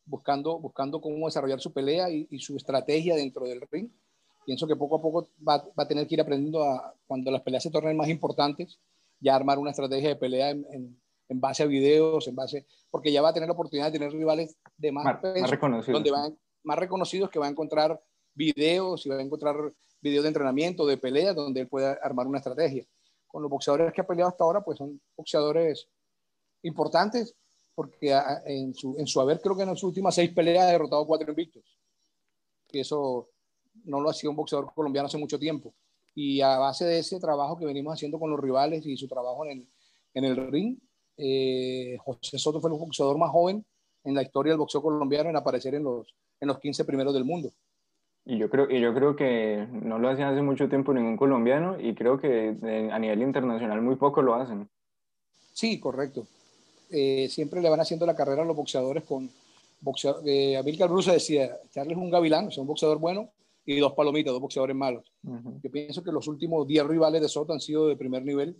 buscando, 0.04 0.58
buscando 0.58 1.00
cómo 1.00 1.26
desarrollar 1.26 1.60
su 1.60 1.72
pelea 1.72 2.10
y, 2.10 2.26
y, 2.30 2.38
su 2.40 2.56
estrategia 2.56 3.14
dentro 3.14 3.46
del 3.46 3.60
ring. 3.70 3.90
Pienso 4.44 4.66
que 4.66 4.76
poco 4.76 4.96
a 4.96 5.02
poco 5.02 5.28
va, 5.46 5.58
va, 5.58 5.84
a 5.84 5.88
tener 5.88 6.06
que 6.06 6.14
ir 6.14 6.20
aprendiendo 6.20 6.64
a, 6.64 6.94
cuando 7.06 7.30
las 7.30 7.42
peleas 7.42 7.62
se 7.62 7.70
tornen 7.70 7.96
más 7.96 8.08
importantes, 8.08 8.80
ya 9.20 9.36
armar 9.36 9.58
una 9.58 9.70
estrategia 9.70 10.08
de 10.08 10.16
pelea 10.16 10.50
en, 10.50 10.66
en, 10.70 11.02
en 11.28 11.40
base 11.40 11.62
a 11.62 11.66
videos, 11.66 12.28
en 12.28 12.34
base, 12.34 12.66
porque 12.90 13.12
ya 13.12 13.22
va 13.22 13.30
a 13.30 13.32
tener 13.32 13.48
la 13.48 13.54
oportunidad 13.54 13.86
de 13.86 13.98
tener 13.98 14.12
rivales 14.12 14.56
de 14.76 14.92
más, 14.92 15.04
más, 15.04 15.20
peso, 15.20 15.40
más 15.40 15.50
reconocidos. 15.50 15.94
donde 15.94 16.10
van, 16.10 16.38
más 16.62 16.78
reconocidos 16.78 17.30
que 17.30 17.38
va 17.38 17.46
a 17.46 17.50
encontrar 17.50 18.00
videos 18.34 19.06
y 19.06 19.08
va 19.08 19.16
a 19.16 19.22
encontrar 19.22 19.56
videos 20.00 20.24
de 20.24 20.28
entrenamiento, 20.28 20.86
de 20.86 20.98
pelea, 20.98 21.32
donde 21.32 21.60
él 21.60 21.68
pueda 21.68 21.98
armar 22.02 22.26
una 22.26 22.38
estrategia. 22.38 22.84
Con 23.26 23.42
los 23.42 23.50
boxeadores 23.50 23.92
que 23.92 24.00
ha 24.00 24.06
peleado 24.06 24.28
hasta 24.28 24.44
ahora, 24.44 24.62
pues 24.62 24.78
son 24.78 25.00
boxeadores 25.16 25.88
importantes, 26.62 27.34
porque 27.74 28.18
en 28.46 28.74
su, 28.74 28.96
en 28.98 29.06
su 29.06 29.20
haber 29.20 29.40
creo 29.40 29.56
que 29.56 29.62
en 29.62 29.70
sus 29.70 29.84
últimas 29.84 30.14
seis 30.14 30.30
peleas 30.32 30.64
ha 30.64 30.72
derrotado 30.72 31.06
cuatro 31.06 31.30
invictos. 31.30 31.62
Y 32.70 32.80
eso 32.80 33.28
no 33.84 34.00
lo 34.00 34.10
hacía 34.10 34.30
un 34.30 34.36
boxeador 34.36 34.72
colombiano 34.74 35.06
hace 35.06 35.18
mucho 35.18 35.38
tiempo. 35.38 35.72
Y 36.14 36.40
a 36.40 36.58
base 36.58 36.84
de 36.84 36.98
ese 36.98 37.18
trabajo 37.18 37.58
que 37.58 37.64
venimos 37.64 37.94
haciendo 37.94 38.18
con 38.18 38.30
los 38.30 38.40
rivales 38.40 38.84
y 38.86 38.96
su 38.96 39.08
trabajo 39.08 39.44
en 39.46 39.50
el, 39.52 39.68
en 40.14 40.24
el 40.24 40.50
ring, 40.50 40.78
eh, 41.16 41.96
José 42.04 42.38
Soto 42.38 42.60
fue 42.60 42.70
el 42.70 42.78
boxeador 42.78 43.18
más 43.18 43.30
joven 43.30 43.64
en 44.04 44.14
la 44.14 44.22
historia 44.22 44.52
del 44.52 44.58
boxeo 44.58 44.82
colombiano 44.82 45.30
en 45.30 45.36
aparecer 45.36 45.74
en 45.74 45.84
los, 45.84 46.14
en 46.40 46.48
los 46.48 46.58
15 46.58 46.84
primeros 46.84 47.14
del 47.14 47.24
mundo. 47.24 47.50
Y 48.24 48.38
yo, 48.38 48.48
creo, 48.48 48.70
y 48.70 48.80
yo 48.80 48.94
creo 48.94 49.16
que 49.16 49.66
no 49.70 49.98
lo 49.98 50.08
hacía 50.08 50.28
hace 50.28 50.42
mucho 50.42 50.68
tiempo 50.68 50.92
ningún 50.92 51.16
colombiano 51.16 51.80
y 51.80 51.94
creo 51.94 52.18
que 52.18 52.56
a 52.92 52.98
nivel 52.98 53.22
internacional 53.22 53.82
muy 53.82 53.96
poco 53.96 54.22
lo 54.22 54.34
hacen. 54.34 54.68
Sí, 55.52 55.80
correcto. 55.80 56.26
Eh, 56.92 57.28
siempre 57.30 57.62
le 57.62 57.70
van 57.70 57.80
haciendo 57.80 58.04
la 58.04 58.14
carrera 58.14 58.42
a 58.42 58.44
los 58.44 58.54
boxeadores 58.54 59.02
con 59.04 59.30
boxeador, 59.80 60.22
eh, 60.28 60.56
Amílcar 60.58 60.90
Bruce 60.90 61.10
decía, 61.10 61.58
Charles 61.70 61.96
es 61.96 62.02
un 62.02 62.10
gavilán, 62.10 62.48
es 62.48 62.58
un 62.58 62.66
boxeador 62.66 62.98
bueno 62.98 63.30
y 63.64 63.78
dos 63.78 63.94
palomitas, 63.94 64.32
dos 64.32 64.42
boxeadores 64.42 64.76
malos. 64.76 65.10
Uh 65.24 65.36
-huh. 65.36 65.60
Yo 65.62 65.70
pienso 65.70 66.02
que 66.02 66.12
los 66.12 66.28
últimos 66.28 66.66
10 66.66 66.86
rivales 66.86 67.22
de 67.22 67.28
Soto 67.28 67.54
han 67.54 67.60
sido 67.60 67.88
de 67.88 67.96
primer 67.96 68.24
nivel. 68.24 68.56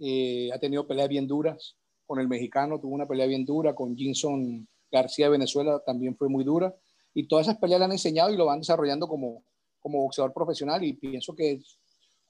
Eh, 0.00 0.50
ha 0.52 0.58
tenido 0.58 0.86
peleas 0.86 1.08
bien 1.08 1.26
duras 1.26 1.76
con 2.06 2.18
el 2.18 2.26
mexicano, 2.26 2.80
tuvo 2.80 2.94
una 2.94 3.06
pelea 3.06 3.26
bien 3.26 3.44
dura, 3.44 3.74
con 3.74 3.96
Jinson 3.96 4.66
García 4.90 5.26
de 5.26 5.32
Venezuela 5.32 5.80
también 5.84 6.16
fue 6.16 6.28
muy 6.28 6.42
dura 6.42 6.74
y 7.14 7.26
todas 7.26 7.46
esas 7.46 7.58
peleas 7.58 7.80
le 7.80 7.84
han 7.84 7.92
enseñado 7.92 8.32
y 8.32 8.36
lo 8.36 8.46
van 8.46 8.60
desarrollando 8.60 9.06
como, 9.06 9.44
como 9.78 10.02
boxeador 10.02 10.32
profesional 10.32 10.82
y 10.84 10.94
pienso 10.94 11.34
que 11.34 11.60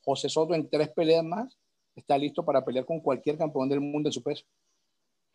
José 0.02 0.28
Soto 0.28 0.54
en 0.54 0.68
tres 0.68 0.88
peleas 0.90 1.24
más 1.24 1.56
está 1.94 2.16
listo 2.18 2.44
para 2.44 2.64
pelear 2.64 2.84
con 2.84 3.00
cualquier 3.00 3.36
campeón 3.36 3.68
del 3.68 3.80
mundo 3.80 4.08
en 4.08 4.12
su 4.12 4.22
peso. 4.22 4.44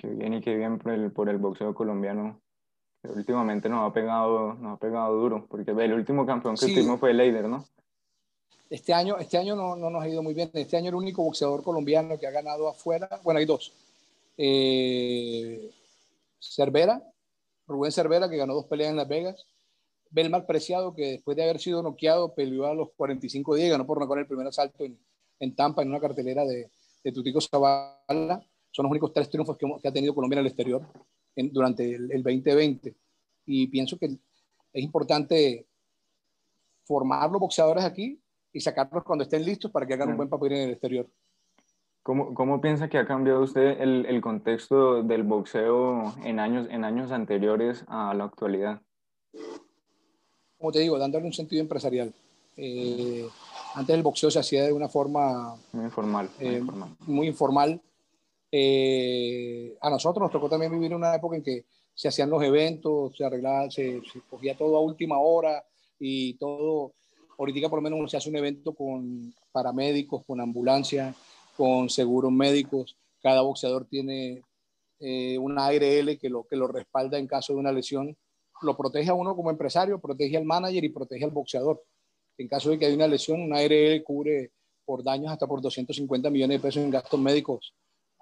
Qué 0.04 0.10
bien 0.10 0.34
y 0.34 0.42
qué 0.42 0.54
bien 0.54 0.80
por 0.80 0.92
el, 0.92 1.12
por 1.13 1.30
el 1.30 1.38
boxeo 1.38 1.74
colombiano. 1.74 2.42
Que 3.02 3.08
últimamente 3.08 3.70
nos 3.70 3.89
ha 3.89 3.94
pegado, 3.94 4.54
nos 4.56 4.76
ha 4.76 4.78
pegado 4.78 5.18
duro, 5.18 5.48
porque 5.50 5.72
el 5.72 5.94
último 5.94 6.26
campeón 6.26 6.56
que 6.56 6.66
sí. 6.66 6.74
tuvimos 6.74 7.00
fue 7.00 7.13
Leider, 7.13 7.48
¿no? 7.48 7.66
Este 8.70 8.94
año, 8.94 9.18
este 9.18 9.38
año 9.38 9.56
no, 9.56 9.78
no, 9.78 9.89
nos 9.89 10.04
ha 10.04 10.10
ido 10.10 10.22
muy 10.22 10.34
bien. 10.34 10.52
Este 10.54 10.76
año 10.76 10.89
el 10.89 10.96
único 10.96 11.24
boxeador 11.24 11.63
colombiano 11.63 12.20
que 12.20 12.28
ha 12.28 12.32
ganado 12.32 12.68
afuera, 12.68 13.08
bueno, 13.24 13.38
hay 13.38 13.46
dos. 13.46 13.72
Eh, 14.38 15.72
Cervera, 16.38 17.02
Rubén 17.66 17.94
Cervera, 17.94 18.30
que 18.30 18.36
ganó 18.36 18.56
dos 18.56 18.66
peleas 18.66 18.89
en 18.89 18.98
Las 18.98 19.08
Vegas. 19.08 19.48
Belmar 20.10 20.46
Preciado, 20.46 20.94
que 20.94 21.12
después 21.13 21.38
de 21.38 21.44
haber 21.44 21.60
sido 21.60 21.82
noqueado, 21.82 22.36
peleó 22.36 22.66
a 22.66 22.76
los 22.76 22.89
45 22.98 23.56
días, 23.56 23.72
ganó 23.72 23.88
por 23.88 24.02
noquear 24.02 24.20
el 24.20 24.28
primer 24.28 24.48
asalto 24.48 24.84
en, 24.84 25.00
en, 25.39 25.56
Tampa, 25.56 25.82
en 25.82 25.88
una 25.88 26.02
cartelera 26.02 26.44
de, 26.44 26.70
de 27.06 27.12
Tutico 27.13 27.39
Zavala. 27.39 28.46
Son 28.74 28.84
los 28.84 28.92
únicos 28.92 29.14
tres 29.14 29.30
triunfos 29.30 29.56
que, 29.56 29.68
que 29.82 29.88
ha 29.88 29.94
tenido 29.94 30.16
Colombia 30.16 30.38
en 30.38 30.46
el 30.46 30.48
exterior 30.48 30.82
en, 31.36 31.54
durante 31.54 31.94
el, 31.94 32.12
el, 32.12 32.24
2020. 32.24 32.96
Y 33.46 33.68
pienso 33.68 34.00
que 34.00 34.08
es 34.08 34.84
importante 34.84 35.68
formar 36.84 37.30
los 37.30 37.40
boxeadores 37.40 37.84
aquí 37.84 38.20
y 38.52 38.60
sacarlos 38.60 39.04
cuando 39.04 39.24
estén 39.24 39.46
listos 39.46 39.70
para 39.70 39.86
que 39.86 39.94
hagan 39.94 40.10
un 40.10 40.18
buen 40.18 40.30
papel 40.30 40.54
en 40.54 40.62
el 40.62 40.72
exterior. 40.72 41.08
¿Cómo, 42.02 42.34
¿Cómo, 42.34 42.60
piensa 42.60 42.90
que 42.90 42.98
ha 42.98 43.06
cambiado 43.06 43.42
usted 43.42 43.80
el, 43.80 44.08
el, 44.08 44.22
contexto 44.22 45.04
del 45.04 45.24
boxeo 45.24 46.14
en 46.24 46.40
años, 46.40 46.68
en 46.70 46.84
años 46.84 47.12
anteriores 47.12 47.86
a 47.88 48.14
la 48.14 48.26
actualidad? 48.26 48.82
Como 50.58 50.72
te 50.72 50.80
digo, 50.80 50.98
dándole 50.98 51.26
un 51.26 51.34
sentido 51.34 51.62
empresarial. 51.62 52.12
Eh, 52.58 53.28
antes 53.76 53.96
el 53.96 54.04
boxeo 54.04 54.32
se 54.32 54.40
hacía 54.40 54.64
de 54.64 54.74
una 54.74 54.90
forma 54.90 55.56
muy 55.72 55.86
informal. 55.86 56.30
Muy 56.40 56.48
eh, 56.48 56.58
informal. 56.58 56.90
Muy 57.06 57.28
informal. 57.28 57.82
Eh, 58.56 59.76
a 59.82 59.89
nosotros 59.89 60.22
nos 60.22 60.32
tocó 60.32 60.48
también 60.48 60.72
vivir 60.72 60.94
una 60.94 61.16
época 61.16 61.36
en 61.36 61.42
que 61.42 61.66
se 61.92 62.08
hacían 62.08 62.30
los 62.30 62.44
eventos, 62.44 63.18
se 63.18 63.26
arreglaba, 63.26 63.72
se, 63.72 64.00
se 64.02 64.22
cogía 64.30 64.56
todo 64.56 64.78
a 64.78 64.80
última 64.80 65.18
hora 65.18 65.66
y 65.98 66.36
todo. 66.36 66.94
Ahorita 67.39 67.68
por 67.68 67.82
lo 67.82 67.89
menos 67.89 68.12
se 68.12 68.18
hace 68.18 68.30
un 68.30 68.36
evento 68.36 68.76
con 68.76 69.34
paramédicos, 69.52 70.24
con 70.24 70.39
ambulancia, 70.39 71.16
con 71.58 71.89
seguros 71.89 72.32
médicos. 72.32 72.96
Cada 73.24 73.42
boxeador 73.42 73.86
tiene 73.86 74.44
eh, 75.00 75.36
una 75.39 75.66
ARL 75.66 76.20
que 76.20 76.30
lo, 76.30 76.44
que 76.44 76.56
lo 76.56 76.68
respalda 76.68 77.18
en 77.18 77.26
caso 77.26 77.54
de 77.54 77.60
una 77.60 77.72
lesión. 77.72 78.16
Lo 78.62 78.78
protege 78.78 79.10
a 79.10 79.16
uno 79.16 79.36
como 79.36 79.50
empresario, 79.50 80.00
protege 80.00 80.38
al 80.38 80.46
manager 80.46 80.84
y 80.84 80.89
protege 80.89 81.26
al 81.26 81.32
boxeador. 81.32 81.84
En 82.38 82.48
caso 82.48 82.70
de 82.70 82.78
que 82.78 82.86
haya 82.86 82.96
una 82.96 83.08
lesión, 83.08 83.42
una 83.42 83.58
ARL 83.58 84.04
cubre 84.04 84.52
por 84.86 85.04
daños 85.04 85.32
hasta 85.32 85.48
por 85.48 85.60
250 85.60 86.30
millones 86.30 86.62
de 86.62 86.68
pesos 86.68 86.84
en 86.84 86.92
gastos 86.92 87.20
médicos 87.20 87.74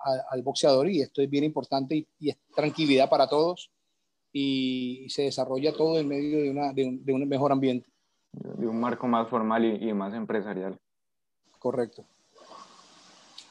a, 0.04 0.26
al 0.30 0.42
boxeador 0.42 0.90
y 0.90 1.02
esto 1.02 1.22
es 1.22 1.30
bien 1.30 1.44
importante 1.44 1.96
y, 1.96 2.08
y, 2.20 2.30
es 2.30 2.38
tranquilidad 2.56 3.10
para 3.10 3.28
todos 3.28 3.72
y, 4.34 5.08
se 5.10 5.24
desarrolla 5.24 5.74
todo 5.74 6.00
en 6.00 6.08
medio 6.08 6.42
de, 6.42 6.50
una, 6.50 6.74
de, 6.74 6.86
un, 6.86 7.06
de 7.06 7.14
un 7.14 7.28
mejor 7.28 7.52
ambiente. 7.52 7.90
De 8.32 8.68
un 8.68 8.80
marco 8.80 9.08
más 9.08 9.28
formal 9.28 9.66
y, 9.66 9.90
y 9.90 9.94
más 9.94 10.14
empresarial. 10.14 10.80
Correcto. 11.60 12.06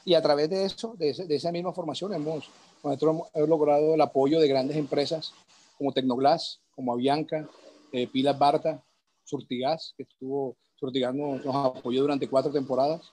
Y 0.05 0.15
a 0.15 0.23
través 0.23 0.49
de 0.49 0.65
eso, 0.65 0.95
de, 0.99 1.11
ese, 1.11 1.27
de 1.27 1.37
esa 1.37 1.53
misma 1.53 1.73
formación, 1.73 2.15
hemos, 2.15 2.49
nosotros 2.83 3.29
hemos 3.35 3.49
logrado 3.49 3.95
el 3.95 4.01
apoyo 4.01 4.41
de 4.41 4.49
grandes 4.49 4.77
empresas 4.77 5.35
como 5.77 5.93
Tecnoglass, 5.93 6.61
como 6.75 6.93
Avianca, 6.93 7.49
eh, 7.93 8.07
Pilas 8.07 8.39
Barta, 8.39 8.83
Surtigas, 9.25 9.95
que 9.97 10.05
estuvo, 10.05 10.57
Surtigas 10.75 11.15
nos, 11.15 11.45
nos 11.45 11.55
apoyó 11.55 12.03
durante 12.03 12.29
cuatro 12.29 12.51
temporadas. 12.51 13.13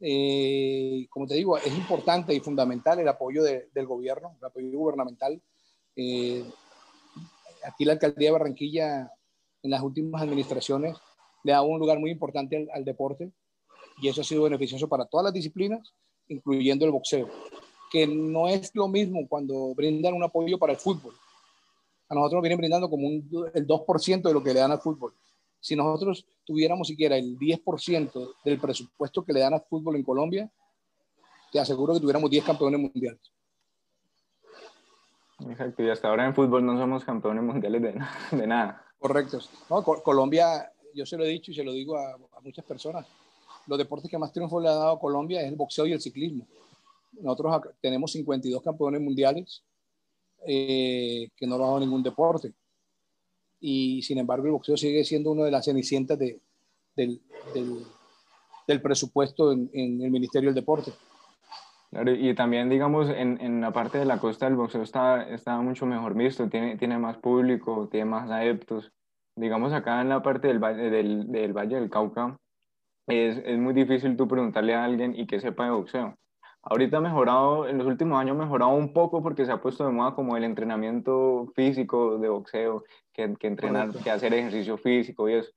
Eh, 0.00 1.06
como 1.10 1.26
te 1.26 1.34
digo, 1.34 1.58
es 1.58 1.74
importante 1.76 2.34
y 2.34 2.40
fundamental 2.40 2.98
el 2.98 3.08
apoyo 3.08 3.42
de, 3.42 3.68
del 3.74 3.86
gobierno, 3.86 4.36
el 4.38 4.46
apoyo 4.46 4.70
gubernamental. 4.70 5.40
Eh, 5.96 6.44
aquí 7.64 7.84
la 7.84 7.92
alcaldía 7.92 8.28
de 8.28 8.32
Barranquilla, 8.32 9.12
en 9.62 9.70
las 9.70 9.82
últimas 9.82 10.22
administraciones, 10.22 10.96
le 11.44 11.52
dado 11.52 11.64
un 11.64 11.78
lugar 11.78 11.98
muy 11.98 12.10
importante 12.10 12.56
al, 12.56 12.68
al 12.72 12.84
deporte 12.84 13.30
y 14.00 14.08
eso 14.08 14.22
ha 14.22 14.24
sido 14.24 14.44
beneficioso 14.44 14.88
para 14.88 15.04
todas 15.04 15.24
las 15.24 15.34
disciplinas 15.34 15.94
incluyendo 16.30 16.84
el 16.84 16.92
boxeo, 16.92 17.28
que 17.90 18.06
no 18.06 18.48
es 18.48 18.74
lo 18.74 18.88
mismo 18.88 19.26
cuando 19.28 19.74
brindan 19.74 20.14
un 20.14 20.22
apoyo 20.22 20.58
para 20.58 20.72
el 20.72 20.78
fútbol. 20.78 21.14
A 22.08 22.14
nosotros 22.14 22.38
nos 22.38 22.42
vienen 22.42 22.58
brindando 22.58 22.88
como 22.88 23.06
un, 23.06 23.50
el 23.52 23.66
2% 23.66 24.22
de 24.22 24.32
lo 24.32 24.42
que 24.42 24.54
le 24.54 24.60
dan 24.60 24.72
al 24.72 24.80
fútbol. 24.80 25.12
Si 25.60 25.76
nosotros 25.76 26.24
tuviéramos 26.50 26.88
siquiera 26.88 27.16
el 27.16 27.38
10% 27.38 28.34
del 28.44 28.58
presupuesto 28.58 29.24
que 29.24 29.32
le 29.32 29.38
dan 29.38 29.54
al 29.54 29.62
fútbol 29.70 29.94
en 29.94 30.02
Colombia, 30.02 30.50
te 31.52 31.60
aseguro 31.60 31.94
que 31.94 32.00
tuviéramos 32.00 32.28
10 32.28 32.44
campeones 32.44 32.80
mundiales. 32.80 33.20
Exacto, 35.48 35.84
y 35.84 35.90
hasta 35.90 36.08
ahora 36.08 36.26
en 36.26 36.34
fútbol 36.34 36.66
no 36.66 36.76
somos 36.76 37.04
campeones 37.04 37.44
mundiales 37.44 37.80
de, 37.82 38.00
de 38.36 38.46
nada. 38.48 38.84
Correcto. 38.98 39.38
No, 39.70 39.84
Colombia, 39.84 40.72
yo 40.92 41.06
se 41.06 41.16
lo 41.16 41.24
he 41.24 41.28
dicho 41.28 41.52
y 41.52 41.54
se 41.54 41.62
lo 41.62 41.72
digo 41.72 41.96
a, 41.96 42.14
a 42.14 42.40
muchas 42.42 42.64
personas, 42.64 43.06
los 43.68 43.78
deportes 43.78 44.10
que 44.10 44.18
más 44.18 44.32
triunfo 44.32 44.58
le 44.58 44.70
ha 44.70 44.74
dado 44.74 44.96
a 44.96 45.00
Colombia 45.00 45.42
es 45.42 45.46
el 45.46 45.54
boxeo 45.54 45.86
y 45.86 45.92
el 45.92 46.00
ciclismo. 46.00 46.48
nosotros 47.12 47.62
tenemos 47.80 48.10
52 48.10 48.60
campeones 48.60 49.00
mundiales 49.00 49.62
eh, 50.44 51.28
que 51.36 51.46
no 51.46 51.56
lo 51.56 51.76
han 51.76 51.82
ningún 51.82 52.02
deporte. 52.02 52.52
Y 53.60 54.02
sin 54.02 54.18
embargo, 54.18 54.46
el 54.46 54.52
boxeo 54.52 54.76
sigue 54.76 55.04
siendo 55.04 55.32
una 55.32 55.44
de 55.44 55.50
las 55.50 55.66
cenicientas 55.66 56.18
de, 56.18 56.40
del, 56.96 57.20
del, 58.66 58.80
presupuesto 58.80 59.52
en, 59.52 59.70
en, 59.72 60.00
el 60.02 60.10
Ministerio 60.10 60.48
del 60.48 60.54
Deporte. 60.54 60.92
Y 61.92 62.34
también, 62.34 62.68
digamos, 62.68 63.10
en, 63.10 63.40
en, 63.40 63.60
la 63.60 63.72
parte 63.72 63.98
de 63.98 64.04
la 64.04 64.18
costa 64.18 64.46
el 64.46 64.54
boxeo 64.54 64.82
está, 64.82 65.28
está 65.28 65.60
mucho 65.60 65.86
mejor 65.86 66.14
visto, 66.14 66.48
tiene, 66.48 66.76
tiene 66.76 66.98
más 66.98 67.18
público, 67.18 67.88
tiene 67.90 68.06
más 68.06 68.30
adeptos. 68.30 68.92
Digamos, 69.34 69.72
acá 69.72 70.00
en 70.00 70.08
la 70.08 70.22
parte 70.22 70.48
del, 70.48 70.60
del, 70.60 71.32
del 71.32 71.52
Valle 71.52 71.80
del 71.80 71.90
Cauca, 71.90 72.38
es, 73.08 73.38
es, 73.44 73.58
muy 73.58 73.74
difícil 73.74 74.16
tú 74.16 74.28
preguntarle 74.28 74.74
a 74.74 74.84
alguien 74.84 75.18
y 75.18 75.26
que 75.26 75.40
sepa 75.40 75.64
de 75.64 75.70
boxeo. 75.70 76.16
Ahorita 76.62 76.98
ha 76.98 77.00
mejorado, 77.00 77.66
en 77.66 77.78
los 77.78 77.86
últimos 77.86 78.20
años 78.20 78.36
ha 78.36 78.42
mejorado 78.42 78.72
un 78.72 78.92
poco 78.92 79.22
porque 79.22 79.46
se 79.46 79.52
ha 79.52 79.62
puesto 79.62 79.84
de 79.86 79.92
moda 79.92 80.14
como 80.14 80.36
el 80.36 80.44
entrenamiento 80.44 81.50
físico 81.54 82.18
de 82.18 82.28
boxeo, 82.28 82.84
que, 83.12 83.34
que 83.38 83.46
entrenar, 83.46 83.90
que 83.92 84.10
hacer 84.10 84.34
ejercicio 84.34 84.76
físico 84.76 85.28
y 85.28 85.34
eso. 85.34 85.50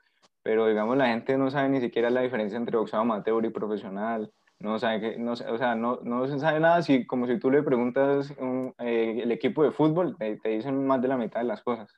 Pero 0.43 0.67
digamos, 0.67 0.95
la 0.95 1.07
gente 1.07 1.37
no 1.37 1.51
sabe 1.51 1.69
ni 1.69 1.81
siquiera 1.81 2.09
la 2.09 2.21
diferencia 2.21 2.57
entre 2.57 2.77
boxeo 2.77 3.01
amateur 3.01 3.43
y 3.43 3.49
profesional. 3.49 4.31
No 4.59 4.79
sabe 4.79 5.01
que, 5.01 5.17
no, 5.17 5.33
o 5.33 5.57
sea, 5.57 5.75
no, 5.75 5.99
no 6.03 6.25
se 6.27 6.39
sabe 6.39 6.61
nada 6.61 6.81
si, 6.81 7.05
como 7.05 7.27
si 7.27 7.37
tú 7.37 7.51
le 7.51 7.63
preguntas 7.63 8.31
un, 8.39 8.73
eh, 8.79 9.19
el 9.23 9.31
equipo 9.33 9.63
de 9.63 9.71
fútbol, 9.71 10.15
te, 10.17 10.37
te, 10.37 10.49
dicen 10.49 10.87
más 10.87 11.01
de 11.01 11.09
la 11.09 11.17
mitad 11.17 11.41
de 11.41 11.47
las 11.47 11.61
cosas. 11.61 11.89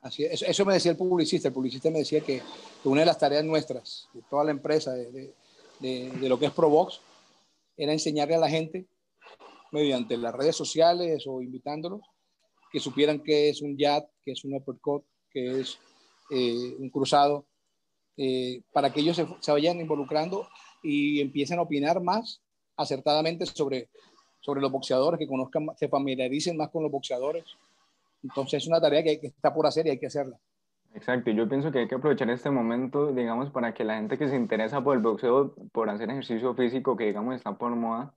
Así 0.00 0.24
es, 0.24 0.40
eso 0.40 0.64
me 0.64 0.72
decía 0.72 0.92
el 0.92 0.96
publicista. 0.96 1.48
El 1.48 1.54
publicista 1.54 1.90
me 1.90 1.98
decía 1.98 2.22
que 2.22 2.40
una 2.84 3.00
de 3.00 3.06
las 3.06 3.18
tareas 3.18 3.44
nuestras, 3.44 4.08
de 4.14 4.22
toda 4.30 4.44
la 4.44 4.50
empresa, 4.50 4.92
de, 4.94 5.12
de, 5.12 5.34
de, 5.80 6.10
de 6.10 6.28
lo 6.28 6.38
que 6.38 6.46
es 6.46 6.52
ProBox, 6.52 7.02
era 7.82 7.92
enseñarle 7.92 8.34
a 8.34 8.38
la 8.38 8.50
gente 8.50 8.86
mediante 9.72 10.18
las 10.18 10.34
redes 10.34 10.54
sociales 10.54 11.24
o 11.26 11.40
invitándolos 11.40 12.02
que 12.70 12.78
supieran 12.78 13.20
qué 13.20 13.48
es 13.48 13.62
un 13.62 13.76
jab, 13.76 14.06
qué 14.22 14.32
es 14.32 14.44
un 14.44 14.54
uppercut, 14.54 15.02
qué 15.30 15.60
es 15.60 15.78
eh, 16.30 16.76
un 16.78 16.90
cruzado, 16.90 17.46
eh, 18.18 18.60
para 18.70 18.92
que 18.92 19.00
ellos 19.00 19.16
se, 19.16 19.52
vayan 19.52 19.80
involucrando 19.80 20.46
y 20.82 21.20
empiecen 21.20 21.58
a 21.58 21.62
opinar 21.62 22.02
más 22.02 22.42
acertadamente 22.76 23.46
sobre, 23.46 23.88
sobre 24.40 24.60
los 24.60 24.70
boxeadores, 24.70 25.18
que 25.18 25.26
conozcan, 25.26 25.68
se 25.76 25.88
familiaricen 25.88 26.58
más 26.58 26.68
con 26.68 26.82
los 26.82 26.92
boxeadores. 26.92 27.44
Entonces 28.22 28.62
es 28.62 28.68
una 28.68 28.80
tarea 28.80 29.02
que 29.02 29.18
está 29.22 29.54
por 29.54 29.66
hacer 29.66 29.86
y 29.86 29.90
hay 29.90 29.98
que 29.98 30.06
hacerla. 30.06 30.38
Exacto, 30.94 31.30
yo 31.30 31.48
pienso 31.48 31.70
que 31.70 31.80
hay 31.80 31.88
que 31.88 31.94
aprovechar 31.94 32.28
este 32.30 32.50
momento, 32.50 33.12
digamos, 33.12 33.50
para 33.50 33.72
que 33.72 33.84
la 33.84 33.94
gente 33.94 34.18
que 34.18 34.28
se 34.28 34.34
interesa 34.34 34.82
por 34.82 34.96
el 34.96 35.02
boxeo, 35.02 35.54
por 35.72 35.88
hacer 35.88 36.10
ejercicio 36.10 36.54
físico, 36.54 36.96
que 36.96 37.04
digamos 37.04 37.36
está 37.36 37.56
por 37.56 37.74
moda, 37.76 38.12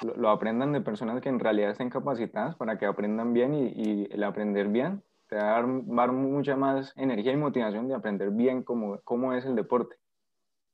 lo, 0.00 0.16
lo 0.16 0.30
aprendan 0.30 0.72
de 0.72 0.80
personas 0.80 1.20
que 1.20 1.28
en 1.28 1.38
realidad 1.38 1.70
estén 1.70 1.90
capacitadas 1.90 2.56
para 2.56 2.78
que 2.78 2.86
aprendan 2.86 3.34
bien 3.34 3.54
y, 3.54 3.66
y 3.76 4.08
el 4.10 4.24
aprender 4.24 4.68
bien 4.68 5.02
te 5.28 5.36
va 5.36 5.42
a 5.42 5.62
dar, 5.62 5.66
dar, 5.84 6.12
mucha 6.12 6.56
más 6.56 6.92
energía 6.96 7.32
y 7.32 7.36
motivación 7.36 7.88
de 7.88 7.94
aprender 7.94 8.30
bien 8.30 8.62
cómo, 8.62 8.98
cómo 9.04 9.34
es 9.34 9.44
el 9.44 9.54
deporte. 9.54 9.96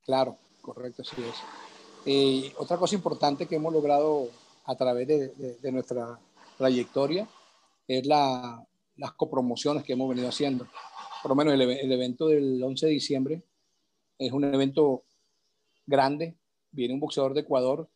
Claro, 0.05 0.37
correcto, 0.63 1.03
así 1.03 1.21
es. 1.23 1.35
Eh, 2.07 2.55
otra 2.59 2.77
cosa 2.77 2.95
importante 2.95 3.47
que 3.47 3.57
hemos 3.57 3.73
logrado 3.73 4.29
a 4.65 4.75
través 4.77 5.07
de, 5.07 5.29
de, 5.29 5.57
de 5.57 5.73
nuestra 5.73 6.19
trayectoria 6.57 7.29
es 7.87 8.07
la, 8.07 8.65
las 8.97 9.13
copromociones 9.13 9.83
que 9.83 9.95
hemos 9.95 10.09
venido 10.09 10.29
haciendo 10.29 10.67
por 11.23 11.31
lo 11.31 11.35
menos 11.35 11.55
el, 11.55 11.61
el, 11.63 11.93
evento 11.93 12.29
del 12.29 12.63
11 12.63 12.87
de 12.87 12.93
diciembre 12.93 13.43
es 14.19 14.33
un 14.33 14.45
evento 14.45 15.05
grande. 15.87 16.37
Viene 16.71 16.95
un 16.95 17.01
boxeador 17.01 17.35
de 17.35 17.41
Ecuador 17.41 17.89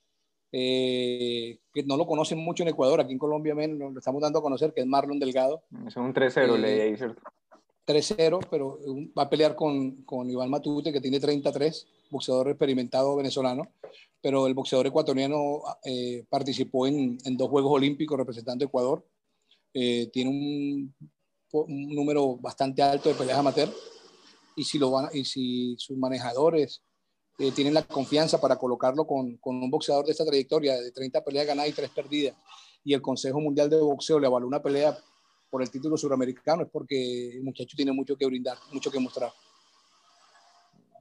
eh, 0.53 1.59
que 1.73 1.83
no 1.83 1.97
lo 1.97 2.07
conocen 2.07 2.39
mucho 2.39 2.63
en 2.63 2.69
Ecuador, 2.69 3.01
aquí 3.01 3.13
en 3.13 3.19
Colombia 3.19 3.55
menos, 3.55 3.93
lo 3.93 3.99
estamos 3.99 4.23
dando 4.23 4.39
a 4.39 4.43
conocer, 4.43 4.73
que 4.73 4.83
es 4.83 4.87
Marlon 4.87 5.19
Delgado. 5.19 5.65
Es 5.87 5.97
un 5.97 6.15
3-0, 6.15 6.55
eh, 6.55 6.59
leí 6.59 6.81
ahí, 6.81 6.97
¿cierto? 6.97 7.21
3-0, 7.87 8.47
pero 8.51 8.79
va 9.19 9.25
a 9.25 9.31
pelear 9.31 9.57
con, 9.57 10.03
con 10.05 10.31
Iván 10.31 10.51
Matute, 10.51 10.93
que 10.93 11.01
tiene 11.01 11.21
33, 11.21 11.87
boxeador 12.09 12.49
experimentado 12.51 13.17
venezolano, 13.17 13.69
pero 14.23 14.47
el 14.47 14.55
boxeador 14.55 14.87
ecuatoriano 14.87 15.61
eh, 15.85 16.25
participó 16.29 16.87
en, 16.87 17.19
en, 17.25 17.37
dos 17.37 17.49
Juegos 17.49 17.73
Olímpicos 17.73 18.17
representando 18.17 18.65
a 18.65 18.69
Ecuador. 18.69 19.05
Eh, 19.75 20.09
tiene 20.13 20.31
un 20.31 20.95
un 21.63 21.95
número 21.95 22.37
bastante 22.37 22.83
alto 22.83 23.09
de 23.09 23.15
peleas 23.15 23.39
amateur 23.39 23.69
y 24.57 24.65
si, 24.65 24.79
lo 24.79 24.91
van, 24.91 25.09
y 25.13 25.25
si 25.25 25.77
sus 25.79 25.97
manejadores 25.97 26.83
eh, 27.39 27.51
tienen 27.53 27.75
la 27.75 27.83
confianza 27.83 28.41
para 28.41 28.57
colocarlo 28.57 29.07
con, 29.07 29.37
con, 29.39 29.57
un 29.57 29.71
boxeador 29.71 30.05
de 30.05 30.13
esta 30.13 30.25
trayectoria 30.25 30.81
de 30.81 30.93
30 30.93 31.25
peleas 31.25 31.47
ganadas 31.47 31.71
y 31.71 31.75
3 31.75 31.91
perdidas 31.91 32.37
y 32.85 32.95
el 32.95 33.03
Consejo 33.03 33.41
Mundial 33.41 33.71
de 33.71 33.81
Boxeo 33.81 34.21
le 34.21 34.27
avaló 34.27 34.47
una 34.47 34.63
pelea 34.63 34.97
por 35.51 35.63
el 35.63 35.71
título 35.71 35.97
suramericano 35.97 36.65
es 36.65 36.69
porque 36.69 37.31
el 37.31 37.43
muchacho 37.43 37.77
tiene 37.77 37.93
mucho 37.93 38.17
que 38.17 38.27
brindar, 38.27 38.59
mucho 38.73 38.91
que 38.91 38.99
mostrar. 38.99 39.33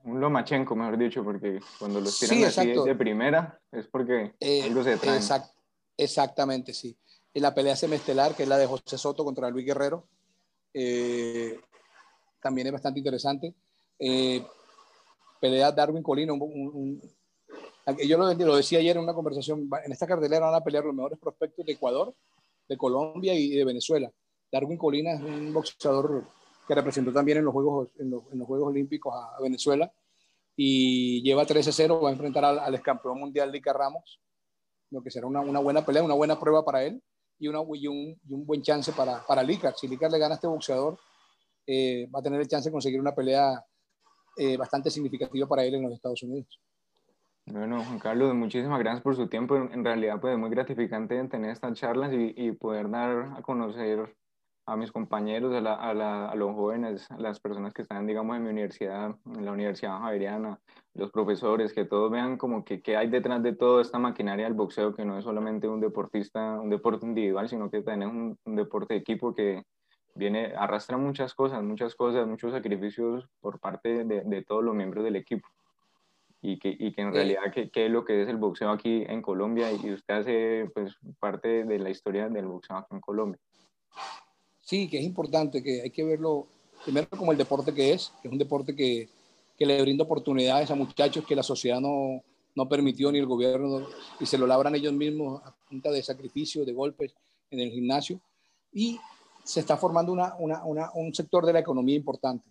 Un 0.04 0.20
Lomachenko, 0.20 0.76
mejor 0.76 0.98
dicho, 0.98 1.24
porque 1.24 1.60
cuando 1.80 2.02
los 2.02 2.20
tiran 2.20 2.38
sí, 2.38 2.44
así 2.44 2.68
de 2.68 2.96
primera 2.96 3.60
es 3.72 3.88
porque 3.88 4.36
eh, 4.40 4.64
algo 4.64 4.84
se 4.84 4.98
traen. 4.98 5.18
Exact, 5.18 5.56
exactamente, 5.98 6.74
sí. 6.74 6.96
En 7.34 7.42
la 7.42 7.56
pelea 7.56 7.76
semestelar, 7.76 8.36
que 8.36 8.44
es 8.44 8.50
la 8.50 8.58
de 8.58 8.68
José 8.68 8.98
Soto 8.98 9.24
contra 9.24 9.50
Luis 9.50 9.66
Guerrero, 9.66 10.08
eh, 10.74 11.60
también 12.42 12.68
es 12.68 12.74
bastante 12.74 13.00
interesante. 13.00 13.54
Eh, 14.00 14.46
pelea 15.40 15.72
Darwin 15.72 16.04
Colina, 16.04 16.34
un, 16.34 16.42
un, 16.42 16.72
un, 16.74 17.02
yo 18.08 18.18
lo, 18.18 18.34
lo, 18.34 18.56
decía 18.56 18.80
ayer 18.80 18.98
en 18.98 19.04
una 19.04 19.14
conversación, 19.14 19.70
en 19.86 19.92
esta 19.92 20.08
cartelera 20.08 20.46
van 20.46 20.56
a 20.56 20.64
pelear 20.64 20.86
los 20.86 20.96
mejores 20.96 21.20
prospectos 21.20 21.66
de 21.66 21.74
Ecuador, 21.74 22.14
de 22.68 22.78
Colombia 22.78 23.34
y 23.34 23.50
de 23.50 23.66
Venezuela. 23.66 24.12
Darwin 24.52 24.78
Colina 24.78 25.14
es 25.14 25.22
un 25.22 25.54
boxeador 25.54 26.26
que 26.68 26.76
representó 26.76 27.12
también 27.12 27.40
en 27.40 27.46
los 27.46 27.54
Juegos, 27.54 27.90
en 28.00 28.10
los, 28.12 28.24
en 28.32 28.40
los 28.40 28.48
Juegos 28.48 28.70
Olímpicos 28.70 29.14
a, 29.14 29.36
a, 29.36 29.42
Venezuela 29.42 29.92
y 30.56 31.22
lleva 31.24 31.46
13-0, 31.46 32.04
va 32.04 32.10
a 32.10 32.14
enfrentar 32.14 32.46
al, 32.46 32.60
al 32.60 32.82
campeón 32.82 33.20
mundial 33.20 33.52
Lica 33.52 33.74
Ramos, 33.74 34.22
lo 34.92 35.02
que 35.02 35.12
será 35.12 35.28
una, 35.28 35.42
una 35.42 35.60
buena 35.60 35.86
pelea, 35.86 36.04
una 36.04 36.14
buena 36.14 36.40
prueba 36.40 36.64
para 36.64 36.84
él 36.84 37.02
y, 37.40 37.48
una, 37.48 37.60
y, 37.74 37.88
un, 37.88 38.20
y 38.28 38.34
un 38.34 38.46
buen 38.46 38.62
chance 38.62 38.92
para, 38.92 39.26
para 39.26 39.44
Licar. 39.44 39.74
Si 39.76 39.88
Licar 39.88 40.12
le 40.12 40.20
gana 40.20 40.34
a 40.34 40.36
este 40.36 40.48
boxeador, 40.48 40.98
eh, 41.66 42.08
va 42.14 42.20
a 42.20 42.24
tener 42.24 42.40
el 42.40 42.48
chance 42.48 42.70
de 42.70 42.74
conseguir 42.74 43.00
una 43.00 43.14
pelea 43.14 43.64
eh, 44.38 44.58
bastante 44.58 44.90
significativa 44.90 45.48
para 45.48 45.64
él 45.64 45.76
en 45.76 45.84
los 45.84 45.94
Estados 45.94 46.24
Unidos. 46.24 46.60
Bueno, 47.46 47.84
Juan 47.84 48.00
Carlos, 48.00 48.34
muchísimas 48.34 48.80
gracias 48.80 49.04
por 49.04 49.16
su 49.16 49.28
tiempo. 49.28 49.58
En 49.58 49.84
realidad, 49.84 50.20
pues 50.22 50.34
es 50.34 50.40
muy 50.40 50.50
gratificante 50.50 51.22
tener 51.28 51.52
estas 51.52 51.74
charlas 51.74 52.14
y, 52.14 52.34
y 52.38 52.52
poder 52.54 52.90
dar 52.90 53.34
a 53.38 53.42
conocer 53.42 54.16
a 54.66 54.78
mis 54.78 54.92
compañeros, 54.92 55.54
a, 55.54 55.62
la, 55.62 55.74
a, 55.76 55.94
la, 55.94 56.30
a, 56.30 56.36
los 56.36 56.54
jóvenes, 56.56 57.10
a 57.12 57.18
las 57.18 57.40
personas 57.40 57.74
que 57.74 57.82
están, 57.82 58.08
digamos, 58.08 58.36
en 58.38 58.44
mi 58.44 58.50
universidad, 58.50 59.16
en 59.26 59.46
la 59.46 59.52
Universidad 59.52 60.00
Javeriana, 60.00 60.60
los 60.94 61.12
profesores, 61.12 61.74
que 61.74 61.86
todos 61.86 62.10
vean 62.10 62.38
como 62.38 62.64
que 62.64 62.82
qué 62.82 62.96
hay 62.96 63.08
detrás 63.08 63.44
de 63.44 63.54
toda 63.54 63.82
esta 63.82 64.00
maquinaria 64.00 64.46
del 64.46 64.54
boxeo, 64.54 64.96
que 64.96 65.04
no 65.04 65.18
es 65.18 65.26
solamente 65.26 65.68
un 65.68 65.82
deportista, 65.82 66.60
un 66.60 66.70
deporte 66.70 67.06
individual, 67.06 67.50
sino 67.50 67.70
que 67.70 67.82
también 67.82 68.10
es 68.10 68.16
un, 68.16 68.38
un 68.46 68.56
deporte 68.56 68.94
de 68.94 69.02
equipo 69.02 69.34
que 69.34 69.64
viene, 70.16 70.54
arrastra 70.56 70.98
muchas 70.98 71.34
cosas, 71.34 71.62
muchas 71.64 71.96
cosas, 71.96 72.28
muchos 72.28 72.52
sacrificios 72.52 73.28
por 73.42 73.60
parte 73.60 74.06
de, 74.06 74.22
de 74.22 74.44
todos 74.44 74.64
los 74.64 74.76
miembros 74.76 75.04
del 75.04 75.16
equipo. 75.16 75.48
Y 76.42 76.60
que, 76.60 76.76
y 76.78 76.92
que 76.92 77.02
en 77.02 77.14
realidad, 77.14 77.44
¿qué, 77.54 77.70
¿qué, 77.70 77.86
es 77.86 77.92
lo 77.92 78.04
que 78.04 78.22
es 78.22 78.28
el 78.28 78.36
boxeo 78.36 78.70
aquí 78.70 79.06
en 79.08 79.22
Colombia? 79.22 79.72
Y 79.72 79.94
usted 79.94 80.14
hace, 80.14 80.70
pues, 80.74 80.98
parte 81.18 81.64
de 81.64 81.80
la 81.80 81.90
historia 81.90 82.28
del 82.28 82.48
boxeo 82.48 82.76
aquí 82.76 82.94
en 82.94 83.00
Colombia. 83.00 83.40
Sí, 84.64 84.88
que 84.88 84.98
es 84.98 85.04
importante, 85.04 85.62
que 85.62 85.82
hay 85.82 85.90
que 85.90 86.04
verlo 86.04 86.48
primero 86.86 87.08
como 87.10 87.32
el 87.32 87.38
deporte 87.38 87.74
que 87.74 87.92
es, 87.92 88.14
que 88.22 88.30
es 88.30 88.32
un 88.32 88.38
deporte 88.38 88.76
que, 88.76 89.10
que 89.58 89.66
le 89.66 89.82
brinda 89.82 90.06
oportunidades 90.06 90.72
a 90.72 90.76
muchachos 90.76 91.26
que 91.26 91.36
la 91.36 91.44
sociedad 91.44 91.82
no, 91.82 92.24
no 92.56 92.70
permitió 92.70 93.12
ni 93.12 93.20
el 93.20 93.26
gobierno 93.26 93.86
y 94.20 94.26
se 94.26 94.38
lo 94.38 94.48
labran 94.48 94.76
ellos 94.76 94.94
mismos 94.94 95.42
a 95.44 95.54
punta 95.70 95.92
de 95.92 96.02
sacrificios, 96.02 96.66
de 96.66 96.72
golpes 96.72 97.14
en 97.52 97.60
el 97.60 97.72
gimnasio. 97.72 98.22
Y 98.72 99.00
se 99.44 99.60
está 99.60 99.76
formando 99.76 100.14
una, 100.14 100.36
una, 100.40 100.64
una, 100.64 100.92
un 100.94 101.14
sector 101.14 101.46
de 101.46 101.54
la 101.54 101.60
economía 101.60 101.98
importante, 101.98 102.50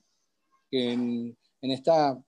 que 0.71 0.93
en, 0.93 1.37
en, 1.63 1.71
esta 1.71 2.23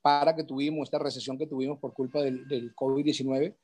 para 0.00 0.34
que 0.34 0.44
tuvimos, 0.44 0.84
esta 0.84 0.98
recesión 0.98 1.36
que 1.36 1.46
tuvimos 1.46 1.78
por 1.78 1.92
culpa 1.92 2.22
del, 2.22 2.48
del 2.48 2.74
COVID-19, 2.74 3.54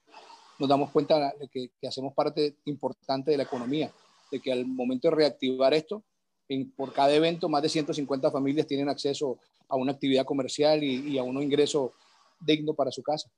nos 0.58 0.68
damos 0.68 0.90
cuenta 0.90 1.32
de 1.40 1.48
que, 1.48 1.70
que 1.80 1.88
hacemos 1.88 2.12
parte 2.12 2.58
importante 2.66 3.30
de 3.30 3.38
la 3.38 3.44
economía 3.44 3.90
de 4.30 4.40
que 4.40 4.52
al 4.52 4.66
momento 4.66 5.08
de 5.08 5.16
reactivar 5.16 5.74
esto, 5.74 6.02
en, 6.48 6.70
por 6.72 6.92
cada 6.92 7.14
evento 7.14 7.48
más 7.48 7.62
de 7.62 7.68
150 7.68 8.30
familias 8.30 8.66
tienen 8.66 8.88
acceso 8.88 9.38
a 9.68 9.76
una 9.76 9.92
actividad 9.92 10.24
comercial 10.24 10.82
y, 10.82 11.12
y 11.12 11.18
a 11.18 11.22
un 11.22 11.42
ingreso 11.42 11.92
digno 12.40 12.74
para 12.74 12.90
su 12.90 13.02
casa. 13.02 13.30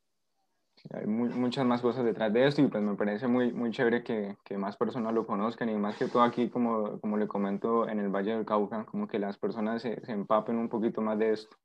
Hay 0.92 1.06
muy, 1.06 1.30
muchas 1.30 1.64
más 1.64 1.80
cosas 1.80 2.04
detrás 2.04 2.32
de 2.32 2.46
esto 2.46 2.62
y 2.62 2.68
pues 2.68 2.82
me 2.82 2.94
parece 2.94 3.26
muy, 3.26 3.52
muy 3.52 3.70
chévere 3.70 4.04
que, 4.04 4.36
que, 4.44 4.56
más 4.56 4.76
personas 4.76 5.12
lo 5.14 5.26
conozcan 5.26 5.68
y 5.68 5.74
más 5.74 5.96
que 5.96 6.06
todo 6.06 6.22
aquí, 6.22 6.48
como, 6.48 7.00
como 7.00 7.16
le 7.16 7.26
comento, 7.26 7.88
en 7.88 7.98
el 7.98 8.08
Valle 8.08 8.36
del 8.36 8.44
Cauca, 8.44 8.84
como 8.84 9.08
que 9.08 9.18
las 9.18 9.36
personas 9.36 9.82
se, 9.82 10.04
se 10.04 10.12
empapen 10.12 10.56
un 10.56 10.68
poquito 10.68 11.00
más 11.00 11.18
de 11.18 11.32
esto. 11.32 11.56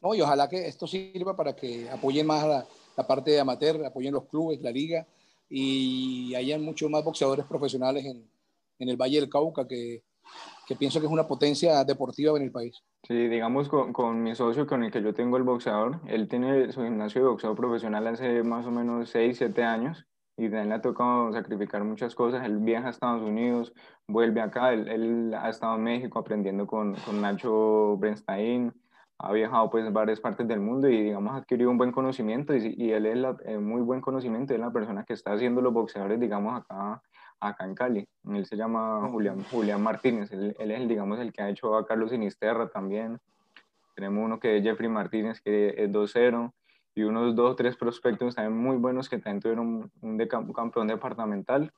No, 0.00 0.14
y 0.14 0.22
ojalá 0.22 0.48
que 0.48 0.66
esto 0.66 0.86
sirva 0.86 1.36
para 1.36 1.54
que 1.54 1.90
apoyen 1.90 2.26
más 2.26 2.46
la, 2.46 2.66
la 2.96 3.06
parte 3.06 3.32
de 3.32 3.40
amateur, 3.40 3.84
apoyen 3.84 4.14
los 4.14 4.24
clubes, 4.24 4.62
la 4.62 4.70
liga, 4.70 5.06
y 5.50 6.34
hay 6.34 6.56
muchos 6.58 6.88
más 6.88 7.04
boxeadores 7.04 7.44
profesionales 7.44 8.06
en, 8.06 8.24
en 8.78 8.88
el 8.88 8.96
Valle 8.96 9.20
del 9.20 9.28
Cauca 9.28 9.66
que, 9.66 10.04
que, 10.66 10.76
pienso 10.76 11.00
que 11.00 11.06
es 11.06 11.12
una 11.12 11.26
potencia 11.26 11.84
deportiva 11.84 12.36
en 12.36 12.44
el 12.44 12.52
país. 12.52 12.82
Sí, 13.06 13.28
digamos 13.28 13.68
con, 13.68 13.92
con, 13.92 14.22
mi 14.22 14.34
socio 14.34 14.66
con 14.66 14.84
el 14.84 14.92
que 14.92 15.02
yo 15.02 15.12
tengo 15.12 15.36
el 15.36 15.42
boxeador, 15.42 16.00
él 16.06 16.28
tiene 16.28 16.72
su 16.72 16.82
gimnasio 16.82 17.22
de 17.22 17.28
boxeo 17.28 17.54
profesional 17.54 18.06
hace 18.06 18.42
más 18.42 18.66
o 18.66 18.70
menos 18.70 19.10
6, 19.10 19.36
7 19.38 19.62
años 19.64 20.06
y 20.36 20.48
de 20.48 20.62
él 20.62 20.68
le 20.68 20.76
ha 20.76 20.80
tocado 20.80 21.32
sacrificar 21.32 21.84
muchas 21.84 22.14
cosas. 22.14 22.44
Él 22.46 22.58
viaja 22.58 22.86
a 22.86 22.90
Estados 22.90 23.22
Unidos, 23.22 23.74
vuelve 24.06 24.40
acá, 24.40 24.72
él, 24.72 24.88
él 24.88 25.34
ha 25.34 25.50
estado 25.50 25.76
en 25.76 25.82
México 25.82 26.18
aprendiendo 26.18 26.66
con, 26.66 26.94
con 26.94 27.20
Nacho 27.20 27.96
Brenstein, 27.98 28.72
ha 29.22 29.32
viajado 29.32 29.68
pues 29.68 29.86
en 29.86 29.92
varias 29.92 30.18
partes 30.18 30.48
del 30.48 30.60
mundo 30.60 30.88
y 30.88 31.02
digamos 31.02 31.34
ha 31.34 31.36
adquirido 31.36 31.70
un 31.70 31.76
buen 31.76 31.92
conocimiento 31.92 32.56
y, 32.56 32.74
y 32.76 32.92
él 32.92 33.04
es 33.04 33.18
la, 33.18 33.36
muy 33.60 33.82
buen 33.82 34.00
conocimiento, 34.00 34.54
es 34.54 34.60
la 34.60 34.70
persona 34.70 35.04
que 35.04 35.12
está 35.12 35.32
haciendo 35.32 35.60
los 35.60 35.74
boxeadores 35.74 36.18
digamos 36.18 36.58
acá, 36.58 37.02
acá 37.38 37.64
en 37.64 37.74
Cali. 37.74 38.08
Él 38.30 38.46
se 38.46 38.56
llama 38.56 39.06
Julián, 39.10 39.44
Julián 39.50 39.82
Martínez, 39.82 40.32
él, 40.32 40.56
él 40.58 40.70
es 40.70 40.80
el, 40.80 40.88
digamos 40.88 41.18
el 41.18 41.32
que 41.32 41.42
ha 41.42 41.50
hecho 41.50 41.76
a 41.76 41.86
Carlos 41.86 42.10
Sinisterra 42.10 42.68
también. 42.70 43.18
Tenemos 43.94 44.24
uno 44.24 44.40
que 44.40 44.56
es 44.56 44.62
Jeffrey 44.62 44.88
Martínez 44.88 45.42
que 45.42 45.74
es 45.76 45.90
2-0 45.90 46.50
y 46.94 47.02
unos 47.02 47.34
dos 47.36 47.52
o 47.52 47.56
tres 47.56 47.76
prospectos 47.76 48.34
también 48.34 48.56
muy 48.56 48.76
buenos 48.76 49.10
que 49.10 49.18
también 49.18 49.40
tuvieron 49.40 49.90
un, 50.00 50.16
de, 50.16 50.28
un 50.32 50.52
campeón 50.54 50.86
departamental 50.86 51.70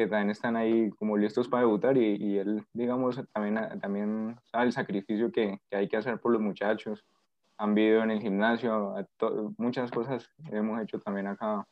que 0.00 0.06
también 0.06 0.30
están 0.30 0.56
ahí 0.56 0.90
como 0.98 1.18
listos 1.18 1.46
para 1.46 1.62
debutar 1.62 1.96
y, 1.98 2.16
y 2.16 2.38
él, 2.38 2.64
digamos, 2.72 3.20
también, 3.32 3.78
también 3.80 4.36
sabe 4.50 4.64
el 4.64 4.72
sacrificio 4.72 5.30
que, 5.30 5.60
que, 5.68 5.76
hay 5.76 5.88
que 5.88 5.98
hacer 5.98 6.18
por 6.18 6.32
los 6.32 6.40
muchachos. 6.40 7.04
Han 7.58 7.74
vivido 7.74 8.02
en 8.02 8.10
el 8.10 8.20
gimnasio, 8.22 8.94
muchas 9.58 9.90
cosas 9.90 10.30
hemos 10.50 10.80
hecho 10.80 10.98
también 11.00 11.26
acá 11.26 11.66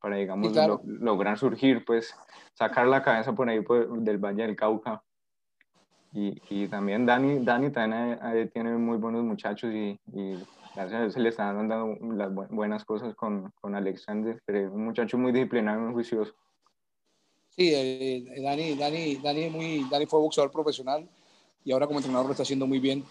para, 0.00 0.16
digamos, 0.16 0.54
lograr 0.86 1.36
surgir, 1.36 1.84
pues, 1.84 2.16
sacar 2.54 2.86
la 2.86 3.02
cabeza 3.02 3.34
por 3.34 3.50
ahí 3.50 3.62
del 3.98 4.16
Valle 4.16 4.46
del 4.46 4.56
Cauca. 4.56 5.02
Y, 6.14 6.40
y 6.48 6.68
también 6.68 7.04
Dani, 7.04 7.44
Dani 7.44 7.70
también 7.70 8.48
tiene 8.50 8.76
muy 8.78 8.96
buenos 8.96 9.24
muchachos 9.24 9.70
y, 9.74 10.00
y 10.06 10.42
gracias 10.74 11.12
se 11.12 11.20
le 11.20 11.28
están 11.28 11.68
dando 11.68 11.98
las 12.14 12.32
buenas 12.48 12.84
cosas 12.86 13.14
con, 13.14 13.52
con 13.60 13.74
Alexander, 13.74 14.40
pero 14.46 14.72
un 14.72 14.86
muchacho 14.86 15.18
muy 15.18 15.32
disciplinado 15.32 15.80
y 15.80 15.82
muy 15.82 15.92
juicioso. 15.92 16.34
Sí, 17.56 17.72
eh, 17.72 18.16
eh, 18.16 18.42
Dani, 18.42 18.74
Dani, 18.74 19.16
Dani, 19.16 19.48
muy, 19.48 19.86
Dani 19.88 20.06
fue 20.06 20.18
boxeador 20.18 20.50
profesional 20.50 21.08
y 21.64 21.70
ahora 21.70 21.86
como 21.86 22.00
entrenador 22.00 22.26
lo 22.26 22.32
está 22.32 22.42
haciendo 22.42 22.66
muy 22.66 22.80
bien. 22.80 23.04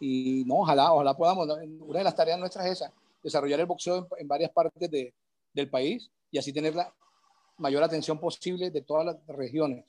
Y 0.00 0.42
no, 0.44 0.56
ojalá, 0.56 0.92
ojalá 0.92 1.16
podamos, 1.16 1.46
una 1.46 1.98
de 1.98 2.04
las 2.04 2.16
tareas 2.16 2.38
nuestras 2.38 2.66
es 2.66 2.72
esa, 2.72 2.92
desarrollar 3.22 3.60
el 3.60 3.66
boxeo 3.66 4.08
en, 4.18 4.26
varias 4.26 4.50
partes 4.50 4.90
de, 4.90 5.14
del 5.52 5.70
país 5.70 6.10
y 6.32 6.38
así 6.38 6.52
tener 6.52 6.74
la 6.74 6.92
mayor 7.58 7.84
atención 7.84 8.18
posible 8.18 8.70
de 8.70 8.82
todas 8.82 9.06
las 9.06 9.26
regiones. 9.28 9.84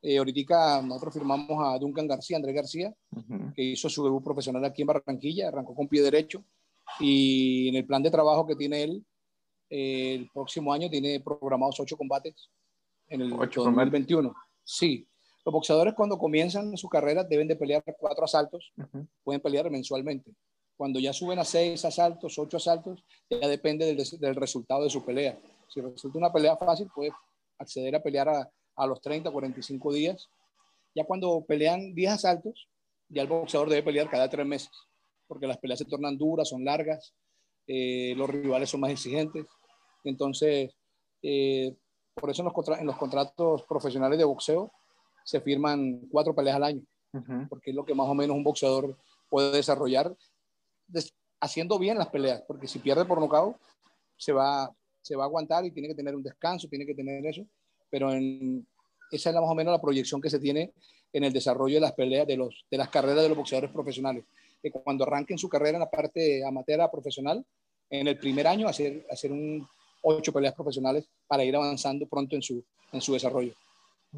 Eh, 0.00 0.16
ahorita 0.16 0.80
nosotros 0.80 1.12
firmamos 1.14 1.58
a 1.62 1.78
Duncan 1.78 2.08
García, 2.08 2.38
Andrés 2.38 2.54
García, 2.54 2.94
que 3.54 3.62
hizo 3.62 3.88
su 3.90 4.02
debut 4.02 4.24
profesional 4.24 4.64
aquí 4.64 4.80
en 4.82 4.88
Barranquilla, 4.88 5.48
arrancó 5.48 5.74
con 5.74 5.88
pie 5.88 6.02
derecho 6.02 6.42
y 6.98 7.68
en 7.68 7.76
el 7.76 7.86
plan 7.86 8.02
de 8.02 8.10
trabajo 8.10 8.46
que 8.46 8.56
tiene 8.56 8.82
él, 8.82 9.04
el 9.68 10.28
próximo 10.32 10.72
año 10.72 10.88
tiene 10.88 11.20
programados 11.20 11.78
ocho 11.78 11.96
combates 11.96 12.50
en 13.12 13.20
el 13.20 13.30
2021. 13.30 14.34
Sí. 14.64 15.06
Los 15.44 15.52
boxeadores 15.52 15.94
cuando 15.94 16.18
comienzan 16.18 16.76
su 16.76 16.88
carrera 16.88 17.24
deben 17.24 17.48
de 17.48 17.56
pelear 17.56 17.82
cuatro 17.98 18.24
asaltos, 18.24 18.72
pueden 19.24 19.40
pelear 19.40 19.70
mensualmente. 19.70 20.32
Cuando 20.76 21.00
ya 21.00 21.12
suben 21.12 21.38
a 21.38 21.44
seis 21.44 21.84
asaltos, 21.84 22.38
ocho 22.38 22.56
asaltos, 22.56 23.04
ya 23.28 23.48
depende 23.48 23.86
del, 23.86 24.04
del 24.20 24.34
resultado 24.36 24.84
de 24.84 24.90
su 24.90 25.04
pelea. 25.04 25.38
Si 25.68 25.80
resulta 25.80 26.18
una 26.18 26.32
pelea 26.32 26.56
fácil, 26.56 26.88
puede 26.94 27.12
acceder 27.58 27.96
a 27.96 28.02
pelear 28.02 28.28
a, 28.28 28.50
a 28.76 28.86
los 28.86 29.00
30, 29.00 29.30
45 29.30 29.92
días. 29.92 30.28
Ya 30.94 31.04
cuando 31.04 31.44
pelean 31.46 31.94
10 31.94 32.12
asaltos, 32.12 32.68
ya 33.08 33.22
el 33.22 33.28
boxeador 33.28 33.68
debe 33.68 33.82
pelear 33.82 34.10
cada 34.10 34.28
tres 34.28 34.46
meses, 34.46 34.70
porque 35.26 35.46
las 35.46 35.58
peleas 35.58 35.78
se 35.78 35.84
tornan 35.84 36.16
duras, 36.16 36.48
son 36.48 36.64
largas, 36.64 37.14
eh, 37.66 38.14
los 38.16 38.28
rivales 38.28 38.70
son 38.70 38.80
más 38.80 38.90
exigentes. 38.90 39.46
Entonces, 40.04 40.74
eh, 41.22 41.76
por 42.14 42.30
eso 42.30 42.42
en 42.42 42.86
los, 42.86 42.96
contratos 42.96 43.62
profesionales 43.62 44.18
de 44.18 44.24
boxeo 44.24 44.72
se 45.24 45.40
firman 45.40 46.08
cuatro 46.10 46.34
peleas 46.34 46.56
al 46.56 46.64
año, 46.64 46.82
porque 47.48 47.70
es 47.70 47.76
lo 47.76 47.84
que 47.84 47.94
más 47.94 48.08
o 48.08 48.14
menos 48.14 48.36
un 48.36 48.44
boxeador 48.44 48.96
puede 49.28 49.52
desarrollar 49.52 50.14
haciendo 51.40 51.78
bien 51.78 51.98
las 51.98 52.08
peleas, 52.08 52.42
porque 52.46 52.68
si 52.68 52.78
pierde 52.78 53.04
por 53.04 53.20
nocaut, 53.20 53.56
se 54.16 54.32
va, 54.32 54.70
se 55.00 55.16
va 55.16 55.24
a 55.24 55.26
aguantar 55.26 55.64
y 55.64 55.72
tiene 55.72 55.88
que 55.88 55.94
tener 55.94 56.14
un 56.14 56.22
descanso, 56.22 56.68
tiene 56.68 56.86
que 56.86 56.94
tener 56.94 57.26
eso, 57.26 57.44
pero 57.90 58.12
en, 58.12 58.64
esa 59.10 59.30
es 59.30 59.34
más 59.34 59.44
o 59.50 59.54
menos 59.54 59.72
la 59.72 59.80
proyección 59.80 60.20
que 60.20 60.30
se 60.30 60.38
tiene 60.38 60.72
en 61.12 61.24
el 61.24 61.32
desarrollo 61.32 61.74
de 61.74 61.80
las 61.80 61.92
peleas, 61.92 62.26
de, 62.28 62.36
los, 62.36 62.64
de 62.70 62.78
las 62.78 62.88
carreras 62.88 63.22
de 63.22 63.28
los 63.28 63.36
boxeadores 63.36 63.72
profesionales, 63.72 64.24
que 64.62 64.70
cuando 64.70 65.04
arranquen 65.04 65.36
su 65.36 65.48
carrera 65.48 65.78
en 65.78 65.80
la 65.80 65.90
parte 65.90 66.44
amateur 66.46 66.80
a 66.80 66.90
profesional, 66.90 67.44
en 67.90 68.06
el 68.06 68.16
primer 68.18 68.46
año 68.46 68.68
hacer, 68.68 69.04
hacer 69.10 69.32
un 69.32 69.66
ocho 70.02 70.32
peleas 70.32 70.54
profesionales 70.54 71.08
para 71.26 71.44
ir 71.44 71.54
avanzando 71.56 72.06
pronto 72.06 72.36
en 72.36 72.42
su, 72.42 72.62
en 72.92 73.00
su 73.00 73.12
desarrollo. 73.12 73.54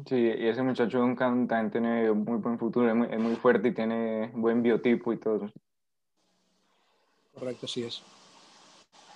Sí, 0.07 0.15
y 0.15 0.47
ese 0.47 0.61
muchacho 0.61 0.99
Duncan 0.99 1.47
también 1.47 1.71
tiene 1.71 2.11
muy 2.11 2.37
buen 2.39 2.59
futuro, 2.59 2.89
es 2.89 2.95
muy, 2.95 3.07
es 3.09 3.19
muy, 3.19 3.35
fuerte 3.35 3.69
y 3.69 3.73
tiene 3.73 4.29
buen 4.33 4.61
biotipo 4.61 5.13
y 5.13 5.17
todo. 5.17 5.49
Correcto, 7.33 7.65
sí 7.67 7.83
es. 7.83 8.01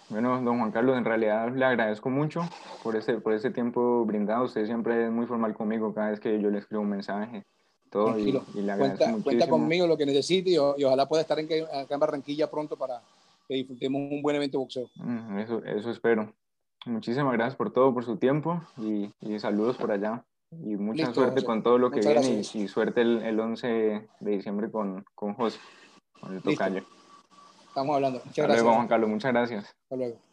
Bueno, 0.08 0.42
don 0.42 0.58
Juan 0.58 0.72
Carlos, 0.72 0.98
en 0.98 1.06
realidad 1.06 1.54
le 1.54 1.66
agradezco 1.66 2.10
mucho 2.10 2.42
por 2.82 2.96
ese, 2.96 3.20
por 3.20 3.34
ese 3.34 3.52
tiempo 3.52 4.06
brindado. 4.06 4.46
Usted 4.46 4.66
siempre 4.66 5.06
es 5.06 5.12
muy 5.12 5.28
formal 5.28 5.54
conmigo 5.54 5.94
cada 5.94 6.12
vez 6.12 6.20
que 6.20 6.42
yo 6.42 6.50
le 6.50 6.60
escribo 6.60 6.82
un 6.82 6.90
mensaje. 6.90 7.44
Todo, 7.92 8.18
y, 8.18 8.30
y, 8.54 8.62
le 8.62 8.72
agradezco 8.72 8.98
cuenta, 9.06 9.24
cuenta, 9.24 9.50
conmigo 9.50 9.88
lo 9.88 9.98
que 9.98 10.06
necesite 10.06 10.52
y, 10.52 10.54
y 10.54 10.84
ojalá 10.84 11.08
pueda 11.08 11.24
estar 11.24 11.40
en, 11.40 11.48
acá 11.64 11.96
en 11.96 12.00
Barranquilla 12.00 12.50
pronto 12.50 12.78
para 12.78 13.02
que 13.48 13.56
disfrutemos 13.56 14.00
un 14.12 14.22
buen 14.22 14.36
evento 14.36 14.58
de 14.58 14.64
boxeo. 14.64 14.90
Mm, 14.96 15.40
eso, 15.40 15.64
eso 15.66 15.92
espero. 15.92 16.32
Muchísimas 16.86 17.34
gracias 17.34 17.56
por 17.56 17.72
todo, 17.72 17.94
por 17.94 18.06
su 18.06 18.18
tiempo 18.18 18.62
y, 18.78 19.12
saludos 19.40 19.78
por 19.78 19.92
allá. 19.92 20.24
Y 20.52 20.76
mucha 20.78 21.14
suerte 21.14 21.44
con 21.44 21.62
todo 21.62 21.78
lo 21.78 21.92
que 21.92 22.00
viene 22.00 22.42
y, 22.54 22.68
suerte 22.68 23.02
el, 23.02 23.22
el, 23.22 23.40
11 23.40 23.68
de 24.20 24.32
diciembre 24.32 24.72
con, 24.72 25.06
con 25.14 25.36
José, 25.36 25.60
con 26.20 26.36
el 26.36 26.42
tocayo. 26.42 26.84
Estamos 27.68 27.96
hablando. 27.96 28.22
Muchas 28.26 28.46
gracias. 28.48 28.66
Juan 28.66 28.88
Carlos. 28.88 29.10
Muchas 29.10 29.32
gracias. 29.32 29.66
Hasta 29.66 29.96
luego. 29.96 30.29